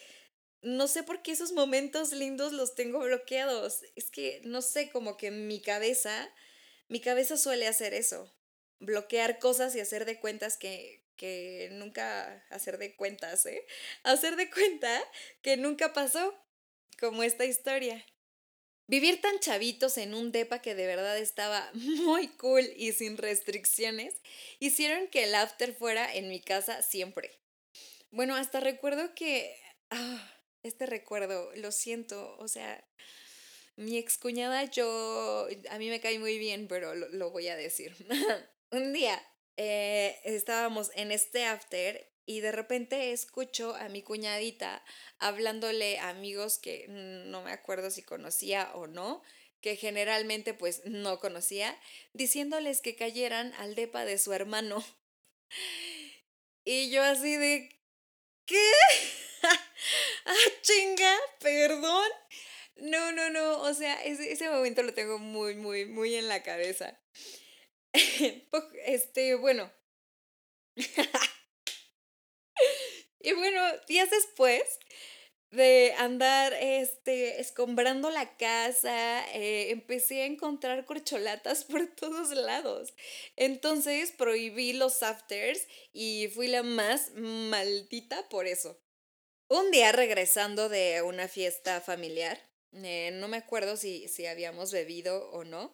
no 0.61 0.87
sé 0.87 1.03
por 1.03 1.21
qué 1.21 1.31
esos 1.31 1.51
momentos 1.51 2.11
lindos 2.11 2.53
los 2.53 2.75
tengo 2.75 2.99
bloqueados. 2.99 3.83
Es 3.95 4.09
que 4.09 4.41
no 4.43 4.61
sé, 4.61 4.89
como 4.89 5.17
que 5.17 5.31
mi 5.31 5.61
cabeza, 5.61 6.29
mi 6.87 7.01
cabeza 7.01 7.37
suele 7.37 7.67
hacer 7.67 7.93
eso, 7.93 8.33
bloquear 8.79 9.39
cosas 9.39 9.75
y 9.75 9.79
hacer 9.79 10.05
de 10.05 10.19
cuentas 10.19 10.57
que, 10.57 11.03
que 11.15 11.69
nunca 11.73 12.45
hacer 12.49 12.77
de 12.77 12.95
cuentas, 12.95 13.45
¿eh? 13.45 13.65
Hacer 14.03 14.35
de 14.35 14.49
cuenta 14.49 15.03
que 15.41 15.57
nunca 15.57 15.93
pasó, 15.93 16.33
como 16.99 17.23
esta 17.23 17.45
historia. 17.45 18.05
Vivir 18.89 19.19
tan 19.19 19.39
chavitos 19.39 19.97
en 19.97 20.13
un 20.13 20.31
depa 20.31 20.61
que 20.61 20.73
de 20.73 20.87
verdad 20.87 21.17
estaba 21.17 21.69
muy 21.73 22.29
cool 22.29 22.63
y 22.77 22.93
sin 22.93 23.17
restricciones, 23.17 24.15
hicieron 24.59 25.07
que 25.07 25.25
el 25.25 25.35
after 25.35 25.75
fuera 25.75 26.13
en 26.13 26.29
mi 26.29 26.41
casa 26.41 26.81
siempre. 26.81 27.37
Bueno, 28.11 28.35
hasta 28.35 28.59
recuerdo 28.59 29.13
que... 29.13 29.59
Ah, 29.89 30.36
este 30.63 30.85
recuerdo, 30.85 31.51
lo 31.55 31.71
siento, 31.71 32.35
o 32.39 32.47
sea, 32.47 32.83
mi 33.75 33.97
excuñada 33.97 34.65
yo, 34.65 35.47
a 35.69 35.77
mí 35.77 35.89
me 35.89 36.01
cae 36.01 36.19
muy 36.19 36.37
bien, 36.37 36.67
pero 36.67 36.95
lo, 36.95 37.09
lo 37.09 37.31
voy 37.31 37.47
a 37.47 37.55
decir. 37.55 37.95
un 38.71 38.93
día 38.93 39.21
eh, 39.57 40.19
estábamos 40.23 40.91
en 40.95 41.11
este 41.11 41.45
after 41.45 42.11
y 42.25 42.41
de 42.41 42.51
repente 42.51 43.11
escucho 43.11 43.75
a 43.75 43.89
mi 43.89 44.03
cuñadita 44.03 44.83
hablándole 45.17 45.97
a 45.99 46.09
amigos 46.09 46.59
que 46.59 46.85
no 46.89 47.41
me 47.41 47.51
acuerdo 47.51 47.89
si 47.89 48.03
conocía 48.03 48.71
o 48.75 48.85
no, 48.85 49.23
que 49.61 49.75
generalmente 49.75 50.53
pues 50.53 50.81
no 50.85 51.19
conocía, 51.19 51.79
diciéndoles 52.13 52.81
que 52.81 52.95
cayeran 52.95 53.53
al 53.53 53.75
depa 53.75 54.05
de 54.05 54.17
su 54.17 54.33
hermano. 54.33 54.83
Y 56.69 56.91
yo 56.91 57.01
así 57.01 57.37
de, 57.37 57.69
¿qué? 58.45 58.71
Ah, 60.27 60.51
chinga, 60.61 61.17
perdón. 61.39 62.09
No, 62.77 63.11
no, 63.11 63.29
no, 63.31 63.61
o 63.61 63.73
sea, 63.73 64.03
ese, 64.03 64.31
ese 64.31 64.49
momento 64.49 64.83
lo 64.83 64.93
tengo 64.93 65.17
muy, 65.19 65.55
muy, 65.55 65.85
muy 65.85 66.15
en 66.15 66.27
la 66.27 66.43
cabeza. 66.43 66.99
este, 68.85 69.35
bueno. 69.35 69.71
y 73.19 73.33
bueno, 73.33 73.61
días 73.87 74.09
después 74.11 74.63
de 75.51 75.93
andar 75.97 76.53
este, 76.53 77.39
escombrando 77.39 78.09
la 78.09 78.37
casa, 78.37 79.25
eh, 79.33 79.71
empecé 79.71 80.21
a 80.23 80.25
encontrar 80.25 80.85
corcholatas 80.85 81.63
por 81.63 81.87
todos 81.95 82.29
lados. 82.31 82.93
Entonces 83.35 84.11
prohibí 84.11 84.73
los 84.73 85.03
afters 85.03 85.67
y 85.93 86.27
fui 86.33 86.47
la 86.47 86.63
más 86.63 87.11
maldita 87.15 88.27
por 88.29 88.45
eso. 88.45 88.79
Un 89.49 89.71
día 89.71 89.93
regresando 89.93 90.67
de 90.67 91.01
una 91.01 91.29
fiesta 91.29 91.79
familiar, 91.79 92.37
eh, 92.73 93.11
no 93.13 93.29
me 93.29 93.37
acuerdo 93.37 93.77
si, 93.77 94.09
si 94.09 94.25
habíamos 94.25 94.73
bebido 94.73 95.29
o 95.31 95.45
no, 95.45 95.73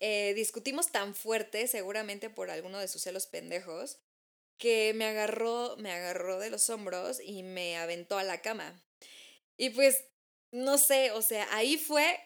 eh, 0.00 0.34
discutimos 0.34 0.90
tan 0.90 1.14
fuerte, 1.14 1.68
seguramente 1.68 2.28
por 2.28 2.50
alguno 2.50 2.80
de 2.80 2.88
sus 2.88 3.02
celos 3.02 3.28
pendejos, 3.28 4.00
que 4.58 4.94
me 4.94 5.06
agarró, 5.06 5.76
me 5.78 5.92
agarró 5.92 6.40
de 6.40 6.50
los 6.50 6.70
hombros 6.70 7.20
y 7.20 7.44
me 7.44 7.76
aventó 7.76 8.18
a 8.18 8.24
la 8.24 8.42
cama. 8.42 8.82
Y 9.56 9.70
pues, 9.70 10.04
no 10.50 10.76
sé, 10.76 11.12
o 11.12 11.22
sea, 11.22 11.46
ahí 11.54 11.78
fue 11.78 12.18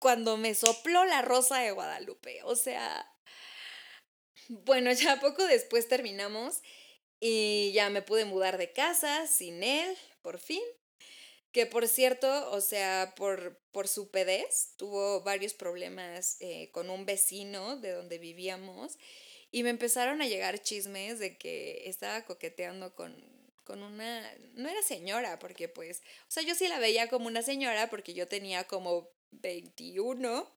cuando 0.00 0.36
me 0.36 0.56
sopló 0.56 1.04
la 1.04 1.22
rosa 1.22 1.60
de 1.60 1.70
Guadalupe. 1.70 2.42
O 2.44 2.56
sea, 2.56 3.06
bueno, 4.48 4.92
ya 4.92 5.20
poco 5.20 5.46
después 5.46 5.86
terminamos 5.86 6.62
y 7.20 7.72
ya 7.72 7.90
me 7.90 8.02
pude 8.02 8.24
mudar 8.24 8.58
de 8.58 8.72
casa 8.72 9.26
sin 9.26 9.62
él, 9.62 9.96
por 10.22 10.38
fin. 10.38 10.62
Que 11.52 11.66
por 11.66 11.88
cierto, 11.88 12.50
o 12.52 12.60
sea, 12.60 13.14
por, 13.16 13.60
por 13.72 13.88
su 13.88 14.10
pedez, 14.10 14.74
tuvo 14.76 15.22
varios 15.22 15.52
problemas 15.52 16.36
eh, 16.40 16.70
con 16.72 16.90
un 16.90 17.04
vecino 17.06 17.76
de 17.76 17.90
donde 17.92 18.18
vivíamos 18.18 18.98
y 19.50 19.64
me 19.64 19.70
empezaron 19.70 20.22
a 20.22 20.26
llegar 20.26 20.62
chismes 20.62 21.18
de 21.18 21.36
que 21.36 21.82
estaba 21.86 22.24
coqueteando 22.24 22.94
con, 22.94 23.16
con 23.64 23.82
una, 23.82 24.32
no 24.54 24.68
era 24.68 24.82
señora, 24.82 25.38
porque 25.40 25.68
pues, 25.68 26.02
o 26.28 26.30
sea, 26.30 26.42
yo 26.44 26.54
sí 26.54 26.68
la 26.68 26.78
veía 26.78 27.08
como 27.08 27.26
una 27.26 27.42
señora 27.42 27.90
porque 27.90 28.14
yo 28.14 28.28
tenía 28.28 28.64
como 28.64 29.10
21 29.32 30.48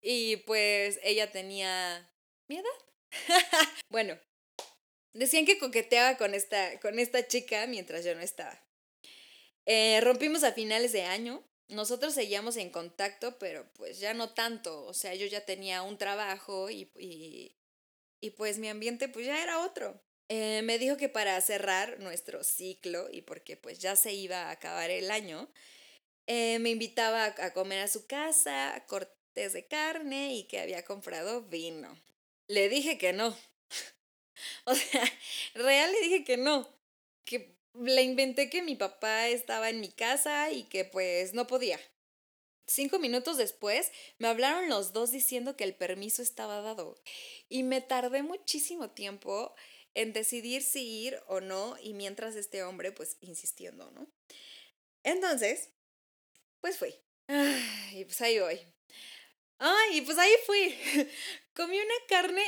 y 0.00 0.36
pues 0.38 1.00
ella 1.02 1.32
tenía 1.32 2.12
mi 2.48 2.58
edad. 2.58 2.70
bueno, 3.90 4.18
decían 5.12 5.46
que 5.46 5.58
coqueteaba 5.58 6.16
con 6.16 6.34
esta, 6.34 6.78
con 6.80 6.98
esta 6.98 7.26
chica 7.26 7.66
mientras 7.66 8.04
yo 8.04 8.14
no 8.14 8.20
estaba. 8.20 8.58
Eh, 9.66 10.00
rompimos 10.02 10.44
a 10.44 10.52
finales 10.52 10.92
de 10.92 11.02
año. 11.02 11.42
Nosotros 11.68 12.14
seguíamos 12.14 12.56
en 12.56 12.70
contacto, 12.70 13.38
pero 13.38 13.70
pues 13.74 13.98
ya 13.98 14.14
no 14.14 14.34
tanto. 14.34 14.84
O 14.84 14.94
sea, 14.94 15.14
yo 15.14 15.26
ya 15.26 15.44
tenía 15.44 15.82
un 15.82 15.98
trabajo 15.98 16.70
y, 16.70 16.90
y, 16.98 17.56
y 18.20 18.30
pues 18.30 18.58
mi 18.58 18.68
ambiente 18.68 19.08
pues 19.08 19.26
ya 19.26 19.42
era 19.42 19.60
otro. 19.60 20.02
Eh, 20.28 20.62
me 20.62 20.78
dijo 20.78 20.96
que 20.96 21.08
para 21.08 21.40
cerrar 21.40 21.98
nuestro 22.00 22.42
ciclo 22.42 23.08
y 23.10 23.22
porque 23.22 23.56
pues 23.56 23.78
ya 23.78 23.96
se 23.96 24.14
iba 24.14 24.44
a 24.44 24.50
acabar 24.52 24.90
el 24.90 25.10
año, 25.10 25.50
eh, 26.26 26.58
me 26.60 26.70
invitaba 26.70 27.26
a 27.26 27.52
comer 27.52 27.80
a 27.80 27.88
su 27.88 28.06
casa, 28.06 28.84
cortes 28.86 29.52
de 29.52 29.66
carne 29.66 30.34
y 30.34 30.44
que 30.44 30.60
había 30.60 30.84
comprado 30.84 31.42
vino. 31.42 32.00
Le 32.48 32.68
dije 32.68 32.98
que 32.98 33.12
no. 33.12 33.36
o 34.64 34.74
sea, 34.74 35.04
real 35.54 35.92
le 35.92 36.00
dije 36.00 36.24
que 36.24 36.36
no. 36.36 36.68
Que 37.24 37.56
le 37.74 38.02
inventé 38.02 38.50
que 38.50 38.62
mi 38.62 38.76
papá 38.76 39.28
estaba 39.28 39.70
en 39.70 39.80
mi 39.80 39.90
casa 39.90 40.50
y 40.50 40.64
que 40.64 40.84
pues 40.84 41.34
no 41.34 41.46
podía. 41.46 41.80
Cinco 42.66 42.98
minutos 42.98 43.36
después 43.36 43.90
me 44.18 44.28
hablaron 44.28 44.68
los 44.68 44.92
dos 44.92 45.10
diciendo 45.10 45.56
que 45.56 45.64
el 45.64 45.74
permiso 45.74 46.22
estaba 46.22 46.60
dado 46.60 46.96
y 47.48 47.64
me 47.64 47.80
tardé 47.80 48.22
muchísimo 48.22 48.90
tiempo 48.90 49.54
en 49.94 50.12
decidir 50.12 50.62
si 50.62 51.04
ir 51.04 51.20
o 51.26 51.40
no 51.40 51.76
y 51.82 51.92
mientras 51.92 52.36
este 52.36 52.62
hombre 52.62 52.92
pues 52.92 53.16
insistiendo, 53.20 53.90
¿no? 53.90 54.06
Entonces, 55.02 55.70
pues 56.60 56.78
fui. 56.78 56.94
y 57.92 58.04
pues 58.04 58.20
ahí 58.22 58.38
voy. 58.38 58.60
Ay, 59.58 59.98
y 59.98 60.00
pues 60.02 60.18
ahí 60.18 60.32
fui. 60.46 60.74
Comí 61.54 61.78
una 61.78 61.94
carne 62.08 62.42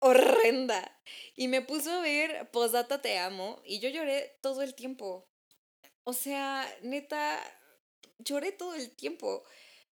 horrenda. 0.00 1.00
Y 1.36 1.48
me 1.48 1.62
puso 1.62 1.90
a 1.92 2.00
ver 2.02 2.50
Posdata 2.50 3.00
Te 3.02 3.18
Amo 3.18 3.60
y 3.64 3.80
yo 3.80 3.88
lloré 3.88 4.38
todo 4.40 4.62
el 4.62 4.74
tiempo. 4.74 5.28
O 6.04 6.12
sea, 6.12 6.66
neta, 6.82 7.40
lloré 8.18 8.52
todo 8.52 8.74
el 8.74 8.94
tiempo. 8.94 9.44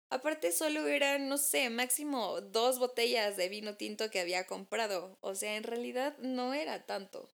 Aparte 0.09 0.53
solo 0.53 0.87
eran, 0.87 1.29
no 1.29 1.37
sé, 1.39 1.69
máximo 1.71 2.41
dos 2.41 2.79
botellas 2.79 3.37
de 3.37 3.49
vino 3.49 3.77
tinto 3.77 4.11
que 4.11 4.21
había 4.21 4.47
comprado. 4.47 5.19
O 5.21 5.35
sea, 5.35 5.57
en 5.57 5.65
realidad 5.65 6.17
no 6.19 6.55
era 6.55 6.87
tanto 6.87 7.33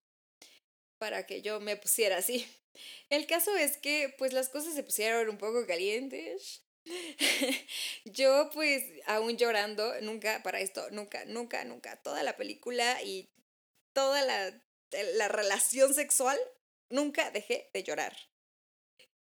para 0.98 1.26
que 1.26 1.42
yo 1.42 1.60
me 1.60 1.76
pusiera 1.76 2.18
así. 2.18 2.46
El 3.10 3.26
caso 3.26 3.54
es 3.56 3.76
que 3.76 4.14
pues 4.18 4.32
las 4.32 4.48
cosas 4.48 4.74
se 4.74 4.82
pusieron 4.82 5.28
un 5.28 5.38
poco 5.38 5.66
calientes. 5.66 6.64
yo 8.04 8.50
pues 8.52 8.84
aún 9.06 9.36
llorando, 9.36 10.00
nunca 10.00 10.42
para 10.42 10.60
esto, 10.60 10.90
nunca, 10.90 11.24
nunca, 11.26 11.64
nunca, 11.64 11.96
toda 12.02 12.22
la 12.22 12.36
película 12.36 13.02
y 13.02 13.28
toda 13.92 14.22
la, 14.24 14.62
la 15.14 15.28
relación 15.28 15.94
sexual, 15.94 16.38
nunca 16.90 17.30
dejé 17.30 17.70
de 17.72 17.82
llorar. 17.82 18.16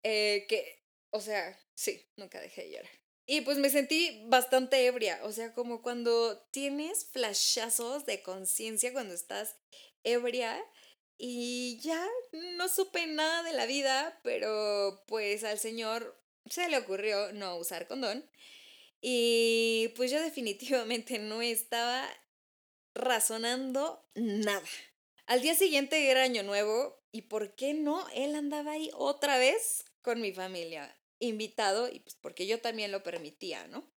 Eh, 0.04 0.46
que, 0.48 0.84
o 1.12 1.20
sea, 1.20 1.60
sí, 1.76 2.06
nunca 2.16 2.40
dejé 2.40 2.64
de 2.64 2.72
llorar. 2.72 2.92
Y 3.30 3.42
pues 3.42 3.58
me 3.58 3.70
sentí 3.70 4.24
bastante 4.28 4.86
ebria, 4.86 5.20
o 5.24 5.34
sea, 5.34 5.54
como 5.54 5.82
cuando 5.82 6.40
tienes 6.52 7.10
flashazos 7.12 8.06
de 8.06 8.24
conciencia 8.24 8.94
cuando 8.94 9.14
estás 9.14 9.58
ebria 10.04 10.64
y 11.18 11.80
ya 11.82 12.08
no 12.32 12.70
supe 12.70 13.06
nada 13.08 13.44
de 13.44 13.52
la 13.52 13.66
vida, 13.66 14.18
pero 14.24 15.04
pues 15.08 15.44
al 15.44 15.60
señor 15.60 16.18
se 16.50 16.70
le 16.70 16.78
ocurrió 16.78 17.32
no 17.34 17.56
usar 17.58 17.88
condón. 17.88 18.30
Y 19.02 19.94
pues 19.96 20.12
yo 20.12 20.22
definitivamente 20.22 21.20
no 21.20 21.42
estaba 21.42 22.08
razonando 22.94 24.04
nada. 24.16 24.68
Al 25.26 25.42
día 25.42 25.56
siguiente 25.56 26.10
era 26.10 26.24
año 26.24 26.44
nuevo 26.44 27.02
y 27.12 27.24
¿por 27.24 27.56
qué 27.56 27.74
no? 27.74 28.08
Él 28.10 28.36
andaba 28.36 28.72
ahí 28.72 28.90
otra 28.94 29.38
vez 29.38 29.86
con 30.02 30.22
mi 30.22 30.32
familia, 30.32 30.96
invitado 31.20 31.90
y 31.90 32.00
pues 32.00 32.16
porque 32.16 32.48
yo 32.48 32.62
también 32.62 32.92
lo 32.92 33.04
permitía, 33.04 33.68
¿no? 33.68 33.92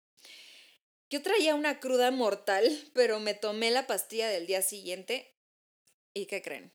Yo 1.08 1.22
traía 1.22 1.54
una 1.54 1.80
cruda 1.80 2.10
mortal, 2.10 2.68
pero 2.94 3.20
me 3.20 3.34
tomé 3.34 3.70
la 3.70 3.86
pastilla 3.86 4.28
del 4.28 4.46
día 4.46 4.62
siguiente 4.62 5.34
¿Y 6.14 6.26
qué 6.26 6.42
creen? 6.42 6.72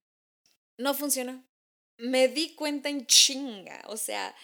No 0.77 0.93
funcionó. 0.93 1.43
Me 1.97 2.27
di 2.27 2.55
cuenta 2.55 2.89
en 2.89 3.05
chinga. 3.05 3.83
O 3.87 3.97
sea, 3.97 4.35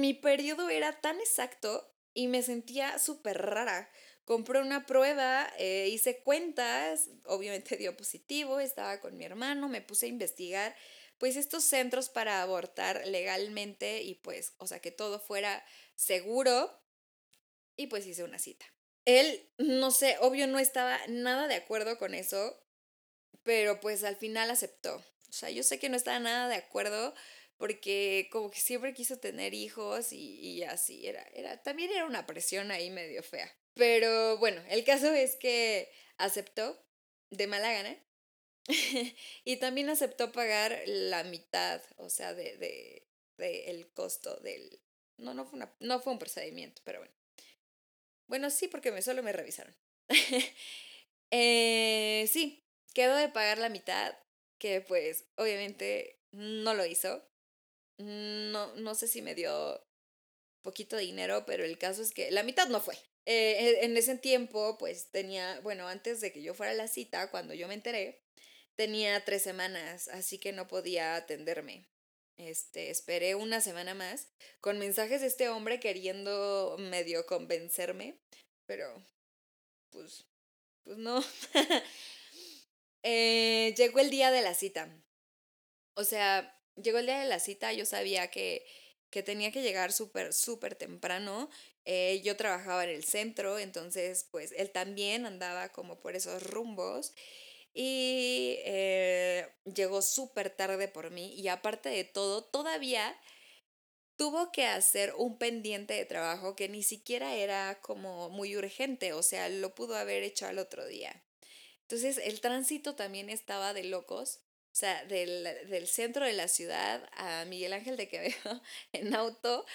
mi 0.00 0.14
periodo 0.14 0.70
era 0.70 1.00
tan 1.00 1.20
exacto 1.20 1.94
y 2.14 2.28
me 2.28 2.42
sentía 2.42 2.98
súper 2.98 3.38
rara. 3.38 3.90
Compré 4.24 4.60
una 4.60 4.86
prueba, 4.86 5.50
eh, 5.58 5.88
hice 5.90 6.22
cuentas, 6.22 7.10
obviamente 7.24 7.76
dio 7.76 7.96
positivo, 7.96 8.60
estaba 8.60 9.00
con 9.00 9.16
mi 9.16 9.24
hermano, 9.24 9.68
me 9.68 9.82
puse 9.82 10.06
a 10.06 10.10
investigar 10.10 10.76
pues 11.18 11.36
estos 11.36 11.62
centros 11.62 12.08
para 12.08 12.42
abortar 12.42 13.06
legalmente 13.06 14.02
y 14.02 14.16
pues, 14.16 14.54
o 14.58 14.66
sea, 14.66 14.80
que 14.80 14.90
todo 14.90 15.20
fuera 15.20 15.64
seguro 15.94 16.82
y 17.76 17.86
pues 17.86 18.06
hice 18.06 18.24
una 18.24 18.40
cita. 18.40 18.66
Él, 19.04 19.48
no 19.58 19.90
sé, 19.90 20.16
obvio 20.20 20.46
no 20.46 20.58
estaba 20.58 20.98
nada 21.08 21.46
de 21.46 21.54
acuerdo 21.54 21.96
con 21.98 22.14
eso, 22.14 22.60
pero 23.44 23.80
pues 23.80 24.02
al 24.04 24.16
final 24.16 24.50
aceptó. 24.50 24.96
O 24.96 25.32
sea, 25.32 25.50
yo 25.50 25.62
sé 25.62 25.78
que 25.78 25.88
no 25.88 25.96
estaba 25.96 26.18
nada 26.18 26.48
de 26.48 26.56
acuerdo 26.56 27.14
porque 27.62 28.28
como 28.32 28.50
que 28.50 28.58
siempre 28.58 28.92
quiso 28.92 29.20
tener 29.20 29.54
hijos 29.54 30.12
y, 30.12 30.40
y 30.40 30.64
así, 30.64 31.06
era, 31.06 31.22
era, 31.32 31.62
también 31.62 31.92
era 31.92 32.06
una 32.06 32.26
presión 32.26 32.72
ahí 32.72 32.90
medio 32.90 33.22
fea. 33.22 33.56
Pero 33.74 34.36
bueno, 34.38 34.60
el 34.68 34.82
caso 34.82 35.12
es 35.12 35.36
que 35.36 35.88
aceptó 36.16 36.84
de 37.30 37.46
mala 37.46 37.70
gana 37.70 37.96
y 39.44 39.56
también 39.58 39.90
aceptó 39.90 40.32
pagar 40.32 40.82
la 40.86 41.22
mitad, 41.22 41.80
o 41.98 42.10
sea, 42.10 42.34
de, 42.34 42.56
de, 42.56 43.06
de 43.36 43.70
el 43.70 43.88
costo 43.92 44.40
del... 44.40 44.80
No, 45.18 45.32
no 45.32 45.44
fue, 45.44 45.58
una, 45.58 45.72
no 45.78 46.00
fue 46.00 46.14
un 46.14 46.18
procedimiento, 46.18 46.82
pero 46.84 46.98
bueno. 46.98 47.14
Bueno, 48.26 48.50
sí, 48.50 48.66
porque 48.66 49.02
solo 49.02 49.22
me 49.22 49.32
revisaron. 49.32 49.76
eh, 51.30 52.28
sí, 52.28 52.66
quedó 52.92 53.14
de 53.14 53.28
pagar 53.28 53.58
la 53.58 53.68
mitad, 53.68 54.18
que 54.58 54.80
pues 54.80 55.26
obviamente 55.36 56.18
no 56.32 56.74
lo 56.74 56.84
hizo. 56.84 57.24
No, 57.98 58.74
no 58.76 58.94
sé 58.94 59.06
si 59.06 59.22
me 59.22 59.34
dio 59.34 59.84
poquito 60.62 60.96
de 60.96 61.02
dinero, 61.02 61.44
pero 61.46 61.64
el 61.64 61.78
caso 61.78 62.02
es 62.02 62.12
que 62.12 62.30
la 62.30 62.42
mitad 62.42 62.68
no 62.68 62.80
fue. 62.80 62.96
Eh, 63.26 63.84
en 63.84 63.96
ese 63.96 64.18
tiempo, 64.18 64.76
pues 64.78 65.10
tenía, 65.10 65.60
bueno, 65.60 65.86
antes 65.88 66.20
de 66.20 66.32
que 66.32 66.42
yo 66.42 66.54
fuera 66.54 66.72
a 66.72 66.76
la 66.76 66.88
cita, 66.88 67.30
cuando 67.30 67.54
yo 67.54 67.68
me 67.68 67.74
enteré, 67.74 68.22
tenía 68.76 69.24
tres 69.24 69.42
semanas, 69.42 70.08
así 70.08 70.38
que 70.38 70.52
no 70.52 70.68
podía 70.68 71.16
atenderme. 71.16 71.88
Este, 72.38 72.90
esperé 72.90 73.34
una 73.34 73.60
semana 73.60 73.94
más 73.94 74.28
con 74.60 74.78
mensajes 74.78 75.20
de 75.20 75.26
este 75.26 75.48
hombre 75.48 75.78
queriendo 75.78 76.76
medio 76.78 77.26
convencerme, 77.26 78.18
pero 78.66 79.04
pues, 79.90 80.26
pues 80.82 80.98
no. 80.98 81.22
eh, 83.02 83.74
llegó 83.76 84.00
el 84.00 84.10
día 84.10 84.30
de 84.30 84.42
la 84.42 84.54
cita. 84.54 84.90
O 85.94 86.04
sea, 86.04 86.58
llegó 86.76 86.98
el 86.98 87.06
día 87.06 87.20
de 87.20 87.28
la 87.28 87.40
cita, 87.40 87.72
yo 87.72 87.86
sabía 87.86 88.30
que, 88.30 88.66
que 89.10 89.22
tenía 89.22 89.52
que 89.52 89.62
llegar 89.62 89.92
súper, 89.92 90.32
súper 90.32 90.74
temprano. 90.74 91.50
Eh, 91.84 92.20
yo 92.24 92.36
trabajaba 92.36 92.84
en 92.84 92.90
el 92.90 93.04
centro, 93.04 93.58
entonces 93.58 94.26
pues 94.30 94.52
él 94.56 94.70
también 94.70 95.26
andaba 95.26 95.70
como 95.70 96.00
por 96.00 96.14
esos 96.14 96.42
rumbos 96.44 97.12
y 97.74 98.56
eh, 98.64 99.48
llegó 99.64 100.02
súper 100.02 100.50
tarde 100.50 100.88
por 100.88 101.10
mí 101.10 101.34
y 101.34 101.48
aparte 101.48 101.88
de 101.88 102.04
todo, 102.04 102.44
todavía 102.44 103.18
tuvo 104.16 104.52
que 104.52 104.66
hacer 104.66 105.14
un 105.16 105.38
pendiente 105.38 105.94
de 105.94 106.04
trabajo 106.04 106.54
que 106.54 106.68
ni 106.68 106.82
siquiera 106.82 107.34
era 107.34 107.80
como 107.80 108.30
muy 108.30 108.56
urgente, 108.56 109.12
o 109.14 109.22
sea, 109.22 109.48
lo 109.48 109.74
pudo 109.74 109.96
haber 109.96 110.22
hecho 110.22 110.46
al 110.46 110.58
otro 110.58 110.86
día. 110.86 111.24
Entonces 111.82 112.18
el 112.18 112.40
tránsito 112.40 112.94
también 112.94 113.30
estaba 113.30 113.74
de 113.74 113.84
locos, 113.84 114.40
o 114.72 114.74
sea, 114.74 115.04
del, 115.04 115.44
del 115.68 115.86
centro 115.86 116.24
de 116.24 116.32
la 116.32 116.48
ciudad 116.48 117.06
a 117.12 117.44
Miguel 117.44 117.74
Ángel 117.74 117.98
de 117.98 118.08
Quevedo 118.08 118.62
en 118.92 119.14
auto, 119.14 119.66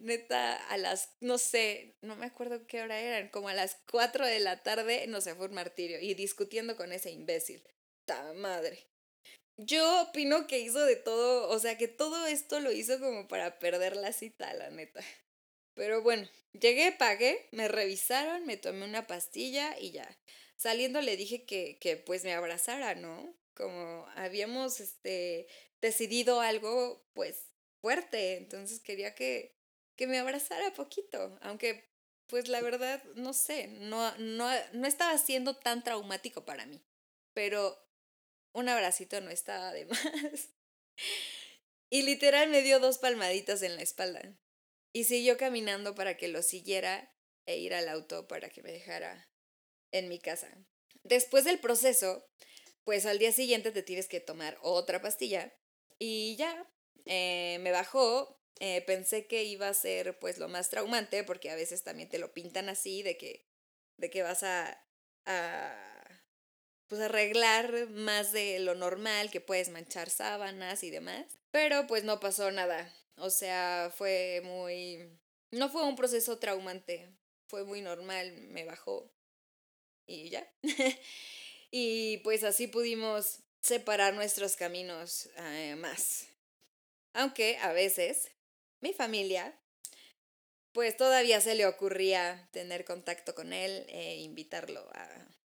neta, 0.00 0.56
a 0.68 0.76
las, 0.78 1.10
no 1.20 1.38
sé, 1.38 1.96
no 2.00 2.16
me 2.16 2.26
acuerdo 2.26 2.66
qué 2.66 2.82
hora 2.82 2.98
eran, 2.98 3.28
como 3.28 3.48
a 3.48 3.54
las 3.54 3.76
4 3.90 4.26
de 4.26 4.40
la 4.40 4.62
tarde, 4.62 5.06
no 5.06 5.20
sé, 5.20 5.34
fue 5.36 5.46
un 5.46 5.54
martirio. 5.54 6.00
Y 6.00 6.14
discutiendo 6.14 6.76
con 6.76 6.92
ese 6.92 7.10
imbécil. 7.10 7.62
Ta 8.04 8.32
madre. 8.32 8.88
Yo 9.58 10.02
opino 10.02 10.46
que 10.48 10.58
hizo 10.58 10.84
de 10.84 10.96
todo, 10.96 11.48
o 11.48 11.58
sea, 11.60 11.78
que 11.78 11.88
todo 11.88 12.26
esto 12.26 12.58
lo 12.60 12.72
hizo 12.72 12.98
como 12.98 13.28
para 13.28 13.58
perder 13.60 13.96
la 13.96 14.12
cita, 14.12 14.52
la 14.54 14.70
neta. 14.70 15.00
Pero 15.74 16.02
bueno, 16.02 16.28
llegué, 16.52 16.92
pagué, 16.92 17.48
me 17.52 17.68
revisaron, 17.68 18.44
me 18.46 18.56
tomé 18.56 18.84
una 18.86 19.06
pastilla 19.06 19.78
y 19.78 19.92
ya. 19.92 20.18
Saliendo 20.56 21.00
le 21.00 21.16
dije 21.16 21.44
que, 21.44 21.78
que 21.80 21.96
pues 21.96 22.24
me 22.24 22.32
abrazara, 22.34 22.94
¿no? 22.94 23.36
Como 23.54 24.06
habíamos 24.14 24.80
este, 24.80 25.46
decidido 25.80 26.40
algo 26.40 27.06
pues 27.12 27.50
fuerte, 27.80 28.36
entonces 28.36 28.80
quería 28.80 29.14
que, 29.14 29.56
que 29.96 30.06
me 30.06 30.18
abrazara 30.18 30.72
poquito, 30.72 31.38
aunque 31.42 31.92
pues 32.28 32.48
la 32.48 32.62
verdad 32.62 33.02
no 33.14 33.34
sé, 33.34 33.66
no, 33.66 34.16
no, 34.16 34.48
no 34.72 34.86
estaba 34.86 35.18
siendo 35.18 35.56
tan 35.56 35.84
traumático 35.84 36.46
para 36.46 36.64
mí, 36.64 36.82
pero 37.34 37.78
un 38.54 38.68
abracito 38.68 39.20
no 39.20 39.30
estaba 39.30 39.72
de 39.72 39.84
más. 39.86 40.00
Y 41.90 42.02
literal 42.02 42.48
me 42.48 42.62
dio 42.62 42.80
dos 42.80 42.98
palmaditas 42.98 43.62
en 43.62 43.76
la 43.76 43.82
espalda 43.82 44.22
y 44.94 45.04
siguió 45.04 45.36
caminando 45.36 45.94
para 45.94 46.16
que 46.16 46.28
lo 46.28 46.42
siguiera 46.42 47.14
e 47.46 47.58
ir 47.58 47.74
al 47.74 47.88
auto 47.88 48.28
para 48.28 48.48
que 48.48 48.62
me 48.62 48.72
dejara 48.72 49.28
en 49.90 50.08
mi 50.08 50.18
casa. 50.18 50.48
Después 51.02 51.44
del 51.44 51.58
proceso, 51.58 52.26
pues 52.84 53.06
al 53.06 53.18
día 53.18 53.32
siguiente 53.32 53.72
te 53.72 53.82
tienes 53.82 54.08
que 54.08 54.20
tomar 54.20 54.58
otra 54.62 55.00
pastilla 55.00 55.52
y 55.98 56.36
ya, 56.36 56.68
eh, 57.06 57.58
me 57.60 57.70
bajó, 57.70 58.40
eh, 58.60 58.82
pensé 58.82 59.26
que 59.26 59.44
iba 59.44 59.68
a 59.68 59.74
ser 59.74 60.18
pues 60.18 60.38
lo 60.38 60.48
más 60.48 60.68
traumante, 60.70 61.24
porque 61.24 61.50
a 61.50 61.56
veces 61.56 61.82
también 61.84 62.08
te 62.08 62.18
lo 62.18 62.32
pintan 62.32 62.68
así, 62.68 63.02
de 63.02 63.16
que, 63.16 63.46
de 63.98 64.10
que 64.10 64.22
vas 64.22 64.42
a, 64.42 64.84
a 65.26 66.22
pues 66.88 67.00
arreglar 67.00 67.88
más 67.90 68.32
de 68.32 68.58
lo 68.60 68.74
normal, 68.74 69.30
que 69.30 69.40
puedes 69.40 69.70
manchar 69.70 70.10
sábanas 70.10 70.84
y 70.84 70.90
demás. 70.90 71.38
Pero 71.50 71.86
pues 71.86 72.04
no 72.04 72.20
pasó 72.20 72.50
nada. 72.50 72.92
O 73.16 73.30
sea, 73.30 73.92
fue 73.96 74.42
muy... 74.44 75.18
No 75.50 75.68
fue 75.68 75.84
un 75.84 75.96
proceso 75.96 76.38
traumante, 76.38 77.14
fue 77.46 77.64
muy 77.64 77.82
normal, 77.82 78.32
me 78.48 78.64
bajó 78.64 79.12
y 80.06 80.30
ya. 80.30 80.46
y 81.72 82.18
pues 82.18 82.44
así 82.44 82.68
pudimos 82.68 83.40
separar 83.62 84.14
nuestros 84.14 84.56
caminos 84.56 85.30
eh, 85.36 85.74
más. 85.76 86.28
Aunque 87.14 87.56
a 87.58 87.72
veces 87.72 88.30
mi 88.80 88.92
familia, 88.92 89.58
pues 90.72 90.96
todavía 90.96 91.40
se 91.40 91.54
le 91.54 91.66
ocurría 91.66 92.48
tener 92.52 92.84
contacto 92.84 93.34
con 93.34 93.52
él 93.54 93.86
e 93.88 94.16
invitarlo 94.20 94.80
a 94.92 95.08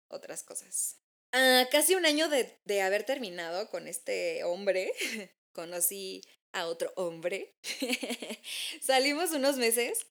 otras 0.08 0.44
cosas. 0.44 0.98
A 1.32 1.66
casi 1.70 1.96
un 1.96 2.06
año 2.06 2.28
de, 2.28 2.58
de 2.64 2.80
haber 2.80 3.04
terminado 3.04 3.68
con 3.68 3.88
este 3.88 4.44
hombre, 4.44 4.92
conocí 5.52 6.22
a 6.52 6.66
otro 6.66 6.92
hombre. 6.94 7.56
Salimos 8.80 9.32
unos 9.32 9.56
meses 9.56 10.06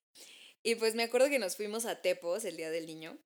y 0.64 0.76
pues 0.76 0.96
me 0.96 1.04
acuerdo 1.04 1.30
que 1.30 1.40
nos 1.40 1.56
fuimos 1.56 1.86
a 1.86 2.02
Tepos 2.02 2.44
el 2.44 2.58
día 2.58 2.72
del 2.72 2.88
niño, 2.88 3.18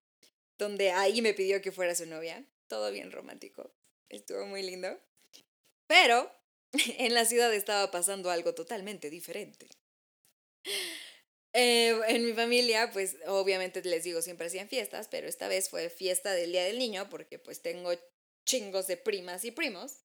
donde 0.59 0.91
ahí 0.91 1.23
me 1.23 1.33
pidió 1.33 1.59
que 1.63 1.71
fuera 1.71 1.95
su 1.95 2.05
novia. 2.05 2.45
Todo 2.67 2.91
bien 2.91 3.11
romántico. 3.11 3.73
Estuvo 4.09 4.45
muy 4.45 4.63
lindo. 4.63 4.99
Pero 5.87 6.31
en 6.97 7.13
la 7.13 7.25
ciudad 7.25 7.53
estaba 7.53 7.91
pasando 7.91 8.29
algo 8.29 8.53
totalmente 8.53 9.09
diferente. 9.09 9.67
Eh, 11.53 11.99
en 12.07 12.25
mi 12.25 12.33
familia, 12.33 12.91
pues 12.91 13.17
obviamente 13.25 13.81
les 13.81 14.03
digo, 14.03 14.21
siempre 14.21 14.47
hacían 14.47 14.69
fiestas, 14.69 15.07
pero 15.07 15.27
esta 15.27 15.47
vez 15.47 15.69
fue 15.69 15.89
fiesta 15.89 16.33
del 16.33 16.51
Día 16.51 16.63
del 16.63 16.77
Niño 16.77 17.09
porque 17.09 17.39
pues 17.39 17.61
tengo 17.61 17.91
chingos 18.45 18.85
de 18.87 18.97
primas 18.97 19.43
y 19.45 19.51
primos. 19.51 20.03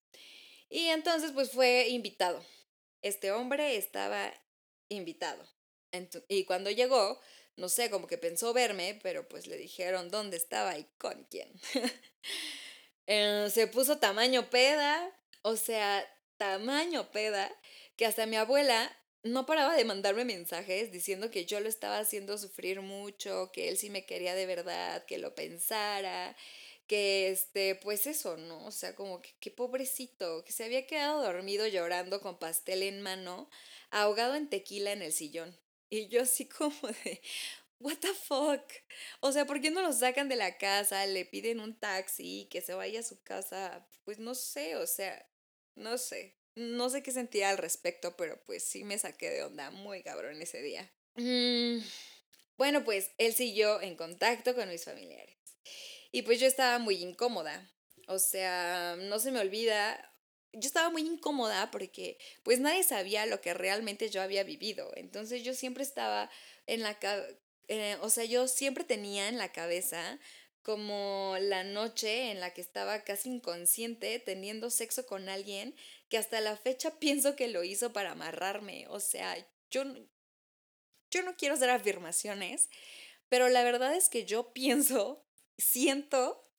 Y 0.70 0.86
entonces 0.86 1.32
pues 1.32 1.50
fue 1.50 1.88
invitado. 1.88 2.42
Este 3.02 3.32
hombre 3.32 3.76
estaba 3.76 4.32
invitado. 4.88 5.46
y 6.28 6.44
cuando 6.44 6.70
llegó, 6.70 7.20
no 7.56 7.68
sé, 7.68 7.90
como 7.90 8.06
que 8.06 8.18
pensó 8.18 8.52
verme, 8.52 8.98
pero 9.02 9.28
pues 9.28 9.46
le 9.46 9.56
dijeron 9.56 10.10
dónde 10.10 10.36
estaba 10.36 10.78
y 10.78 10.84
con 10.98 11.24
quién. 11.30 11.52
Eh, 13.08 13.48
se 13.52 13.66
puso 13.66 13.98
tamaño 13.98 14.48
peda, 14.48 15.10
o 15.42 15.56
sea, 15.56 16.06
tamaño 16.36 17.10
peda, 17.10 17.52
que 17.96 18.06
hasta 18.06 18.26
mi 18.26 18.36
abuela 18.36 18.96
no 19.24 19.46
paraba 19.46 19.74
de 19.76 19.84
mandarme 19.84 20.24
mensajes 20.24 20.90
diciendo 20.92 21.30
que 21.30 21.44
yo 21.44 21.60
lo 21.60 21.68
estaba 21.68 21.98
haciendo 21.98 22.38
sufrir 22.38 22.80
mucho, 22.80 23.50
que 23.52 23.68
él 23.68 23.76
sí 23.76 23.90
me 23.90 24.06
quería 24.06 24.34
de 24.34 24.46
verdad, 24.46 25.04
que 25.06 25.18
lo 25.18 25.34
pensara, 25.34 26.36
que 26.86 27.30
este, 27.30 27.74
pues 27.76 28.06
eso, 28.06 28.36
¿no? 28.36 28.66
O 28.66 28.70
sea, 28.72 28.94
como 28.94 29.22
que 29.22 29.34
qué 29.40 29.50
pobrecito, 29.50 30.44
que 30.44 30.52
se 30.52 30.64
había 30.64 30.86
quedado 30.86 31.22
dormido 31.22 31.66
llorando 31.66 32.20
con 32.20 32.38
pastel 32.38 32.82
en 32.82 33.00
mano, 33.02 33.48
ahogado 33.90 34.34
en 34.34 34.48
tequila 34.48 34.92
en 34.92 35.02
el 35.02 35.12
sillón. 35.12 35.56
Y 35.92 36.08
yo 36.08 36.22
así 36.22 36.46
como 36.48 36.88
de, 37.04 37.20
what 37.78 37.98
the 37.98 38.14
fuck? 38.14 38.62
O 39.20 39.30
sea, 39.30 39.44
¿por 39.44 39.60
qué 39.60 39.70
no 39.70 39.82
lo 39.82 39.92
sacan 39.92 40.26
de 40.30 40.36
la 40.36 40.56
casa? 40.56 41.04
Le 41.04 41.26
piden 41.26 41.60
un 41.60 41.78
taxi, 41.78 42.48
que 42.50 42.62
se 42.62 42.72
vaya 42.72 43.00
a 43.00 43.02
su 43.02 43.22
casa. 43.22 43.86
Pues 44.04 44.18
no 44.18 44.34
sé, 44.34 44.76
o 44.76 44.86
sea, 44.86 45.28
no 45.74 45.98
sé. 45.98 46.38
No 46.54 46.88
sé 46.88 47.02
qué 47.02 47.12
sentía 47.12 47.50
al 47.50 47.58
respecto, 47.58 48.16
pero 48.16 48.42
pues 48.44 48.64
sí 48.64 48.84
me 48.84 48.98
saqué 48.98 49.28
de 49.28 49.44
onda 49.44 49.70
muy 49.70 50.02
cabrón 50.02 50.40
ese 50.40 50.62
día. 50.62 50.90
Mm, 51.16 51.84
bueno, 52.56 52.84
pues 52.84 53.10
él 53.18 53.34
siguió 53.34 53.82
en 53.82 53.94
contacto 53.94 54.54
con 54.54 54.70
mis 54.70 54.86
familiares. 54.86 55.36
Y 56.10 56.22
pues 56.22 56.40
yo 56.40 56.46
estaba 56.46 56.78
muy 56.78 57.02
incómoda. 57.02 57.70
O 58.08 58.18
sea, 58.18 58.96
no 58.98 59.18
se 59.18 59.30
me 59.30 59.40
olvida. 59.40 60.11
Yo 60.52 60.66
estaba 60.66 60.90
muy 60.90 61.02
incómoda 61.02 61.70
porque 61.70 62.18
pues 62.42 62.60
nadie 62.60 62.82
sabía 62.82 63.26
lo 63.26 63.40
que 63.40 63.54
realmente 63.54 64.10
yo 64.10 64.22
había 64.22 64.44
vivido. 64.44 64.92
Entonces 64.96 65.42
yo 65.42 65.54
siempre 65.54 65.82
estaba 65.82 66.30
en 66.66 66.82
la... 66.82 66.98
Eh, 67.68 67.96
o 68.02 68.10
sea, 68.10 68.24
yo 68.24 68.48
siempre 68.48 68.84
tenía 68.84 69.28
en 69.28 69.38
la 69.38 69.52
cabeza 69.52 70.18
como 70.62 71.36
la 71.40 71.64
noche 71.64 72.30
en 72.30 72.40
la 72.40 72.52
que 72.54 72.60
estaba 72.60 73.02
casi 73.02 73.28
inconsciente 73.28 74.18
teniendo 74.20 74.70
sexo 74.70 75.06
con 75.06 75.28
alguien 75.28 75.74
que 76.08 76.18
hasta 76.18 76.40
la 76.40 76.56
fecha 76.56 76.90
pienso 77.00 77.36
que 77.36 77.48
lo 77.48 77.64
hizo 77.64 77.92
para 77.92 78.12
amarrarme. 78.12 78.86
O 78.88 79.00
sea, 79.00 79.36
yo, 79.70 79.84
yo 81.10 81.22
no 81.22 81.36
quiero 81.36 81.54
hacer 81.54 81.70
afirmaciones, 81.70 82.68
pero 83.28 83.48
la 83.48 83.64
verdad 83.64 83.94
es 83.94 84.08
que 84.08 84.24
yo 84.24 84.52
pienso, 84.52 85.24
siento 85.58 86.51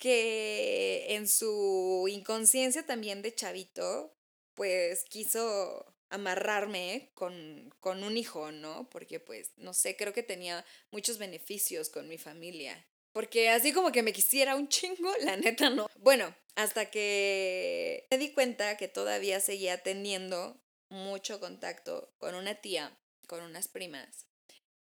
que 0.00 1.14
en 1.14 1.28
su 1.28 2.08
inconsciencia 2.10 2.84
también 2.84 3.20
de 3.20 3.34
chavito, 3.34 4.16
pues 4.54 5.04
quiso 5.04 5.94
amarrarme 6.08 7.12
con, 7.14 7.72
con 7.80 8.02
un 8.02 8.16
hijo, 8.16 8.50
¿no? 8.50 8.88
Porque 8.90 9.20
pues, 9.20 9.52
no 9.56 9.74
sé, 9.74 9.96
creo 9.96 10.14
que 10.14 10.22
tenía 10.22 10.64
muchos 10.90 11.18
beneficios 11.18 11.90
con 11.90 12.08
mi 12.08 12.16
familia. 12.16 12.84
Porque 13.12 13.50
así 13.50 13.72
como 13.72 13.92
que 13.92 14.02
me 14.02 14.14
quisiera 14.14 14.56
un 14.56 14.68
chingo, 14.68 15.12
la 15.20 15.36
neta 15.36 15.68
no. 15.68 15.88
Bueno, 15.98 16.34
hasta 16.54 16.90
que 16.90 18.06
me 18.10 18.16
di 18.18 18.32
cuenta 18.32 18.78
que 18.78 18.88
todavía 18.88 19.38
seguía 19.40 19.82
teniendo 19.82 20.60
mucho 20.88 21.40
contacto 21.40 22.14
con 22.16 22.34
una 22.34 22.54
tía, 22.54 22.98
con 23.26 23.42
unas 23.42 23.68
primas. 23.68 24.26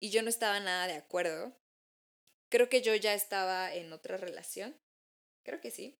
Y 0.00 0.08
yo 0.08 0.22
no 0.22 0.30
estaba 0.30 0.58
nada 0.60 0.86
de 0.86 0.94
acuerdo. 0.94 1.52
Creo 2.48 2.70
que 2.70 2.80
yo 2.80 2.94
ya 2.94 3.12
estaba 3.12 3.74
en 3.74 3.92
otra 3.92 4.16
relación. 4.16 4.74
Creo 5.44 5.60
que 5.60 5.70
sí. 5.70 5.98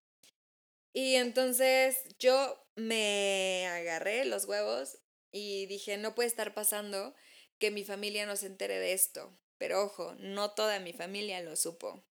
Y 0.93 1.17
entonces 1.17 1.99
yo 2.19 2.67
me 2.77 3.67
agarré 3.67 4.25
los 4.25 4.45
huevos 4.47 4.99
y 5.33 5.67
dije, 5.67 5.97
no 5.97 6.15
puede 6.15 6.29
estar 6.29 6.55
pasando 6.55 7.15
que 7.59 7.71
mi 7.71 7.85
familia 7.85 8.27
no 8.27 8.37
se 8.37 8.47
entere 8.47 8.79
de 8.79 8.93
esto. 8.93 9.37
Pero 9.59 9.85
ojo, 9.85 10.15
no 10.19 10.53
toda 10.53 10.81
mi 10.81 10.93
familia 10.93 11.41
lo 11.43 11.57
supo, 11.57 12.05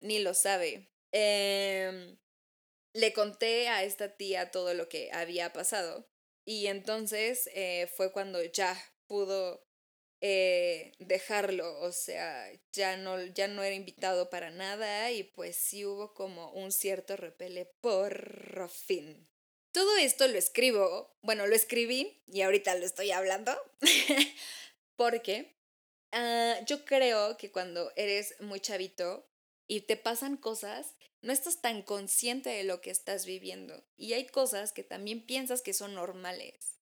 ni 0.00 0.18
lo 0.20 0.34
sabe. 0.34 0.90
Em, 1.12 2.18
le 2.94 3.12
conté 3.12 3.68
a 3.68 3.84
esta 3.84 4.16
tía 4.16 4.50
todo 4.50 4.74
lo 4.74 4.88
que 4.88 5.10
había 5.12 5.52
pasado 5.52 6.08
y 6.44 6.68
entonces 6.68 7.48
eh, 7.54 7.88
fue 7.96 8.12
cuando 8.12 8.42
ya 8.44 8.76
pudo 9.06 9.65
eh, 10.20 10.92
dejarlo, 10.98 11.80
o 11.80 11.92
sea, 11.92 12.50
ya 12.72 12.96
no, 12.96 13.22
ya 13.26 13.48
no 13.48 13.62
era 13.62 13.74
invitado 13.74 14.30
para 14.30 14.50
nada 14.50 15.10
y 15.12 15.24
pues 15.24 15.56
sí 15.56 15.84
hubo 15.84 16.14
como 16.14 16.50
un 16.52 16.72
cierto 16.72 17.16
repele 17.16 17.66
por 17.80 18.68
fin. 18.70 19.28
Todo 19.72 19.96
esto 19.98 20.26
lo 20.26 20.38
escribo, 20.38 21.16
bueno, 21.22 21.46
lo 21.46 21.54
escribí 21.54 22.22
y 22.26 22.40
ahorita 22.42 22.74
lo 22.76 22.86
estoy 22.86 23.10
hablando, 23.10 23.54
porque 24.96 25.56
Ah, 26.12 26.58
yo 26.66 26.84
creo 26.86 27.36
que 27.36 27.50
cuando 27.52 27.92
eres 27.96 28.34
muy 28.40 28.58
chavito 28.60 29.28
y 29.66 29.82
te 29.82 29.96
pasan 29.98 30.38
cosas, 30.38 30.94
no 31.20 31.32
estás 31.32 31.60
tan 31.60 31.82
consciente 31.82 32.50
de 32.50 32.64
lo 32.64 32.80
que 32.80 32.90
estás 32.90 33.26
viviendo. 33.26 33.84
Y 33.96 34.14
hay 34.14 34.26
cosas 34.26 34.72
que 34.72 34.82
también 34.82 35.26
piensas 35.26 35.60
que 35.62 35.74
son 35.74 35.94
normales 35.94 36.75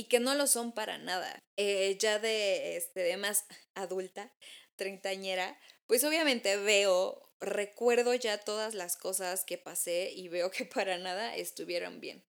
y 0.00 0.04
que 0.04 0.18
no 0.18 0.34
lo 0.34 0.46
son 0.46 0.72
para 0.72 0.96
nada. 0.96 1.38
Eh, 1.58 1.98
ya 2.00 2.18
de, 2.18 2.78
este, 2.78 3.00
de 3.00 3.18
más 3.18 3.44
adulta, 3.74 4.32
treintañera, 4.76 5.60
pues 5.86 6.04
obviamente 6.04 6.56
veo, 6.56 7.30
recuerdo 7.38 8.14
ya 8.14 8.38
todas 8.38 8.72
las 8.72 8.96
cosas 8.96 9.44
que 9.44 9.58
pasé 9.58 10.10
y 10.10 10.28
veo 10.28 10.50
que 10.50 10.64
para 10.64 10.96
nada 10.96 11.36
estuvieron 11.36 12.00
bien. 12.00 12.24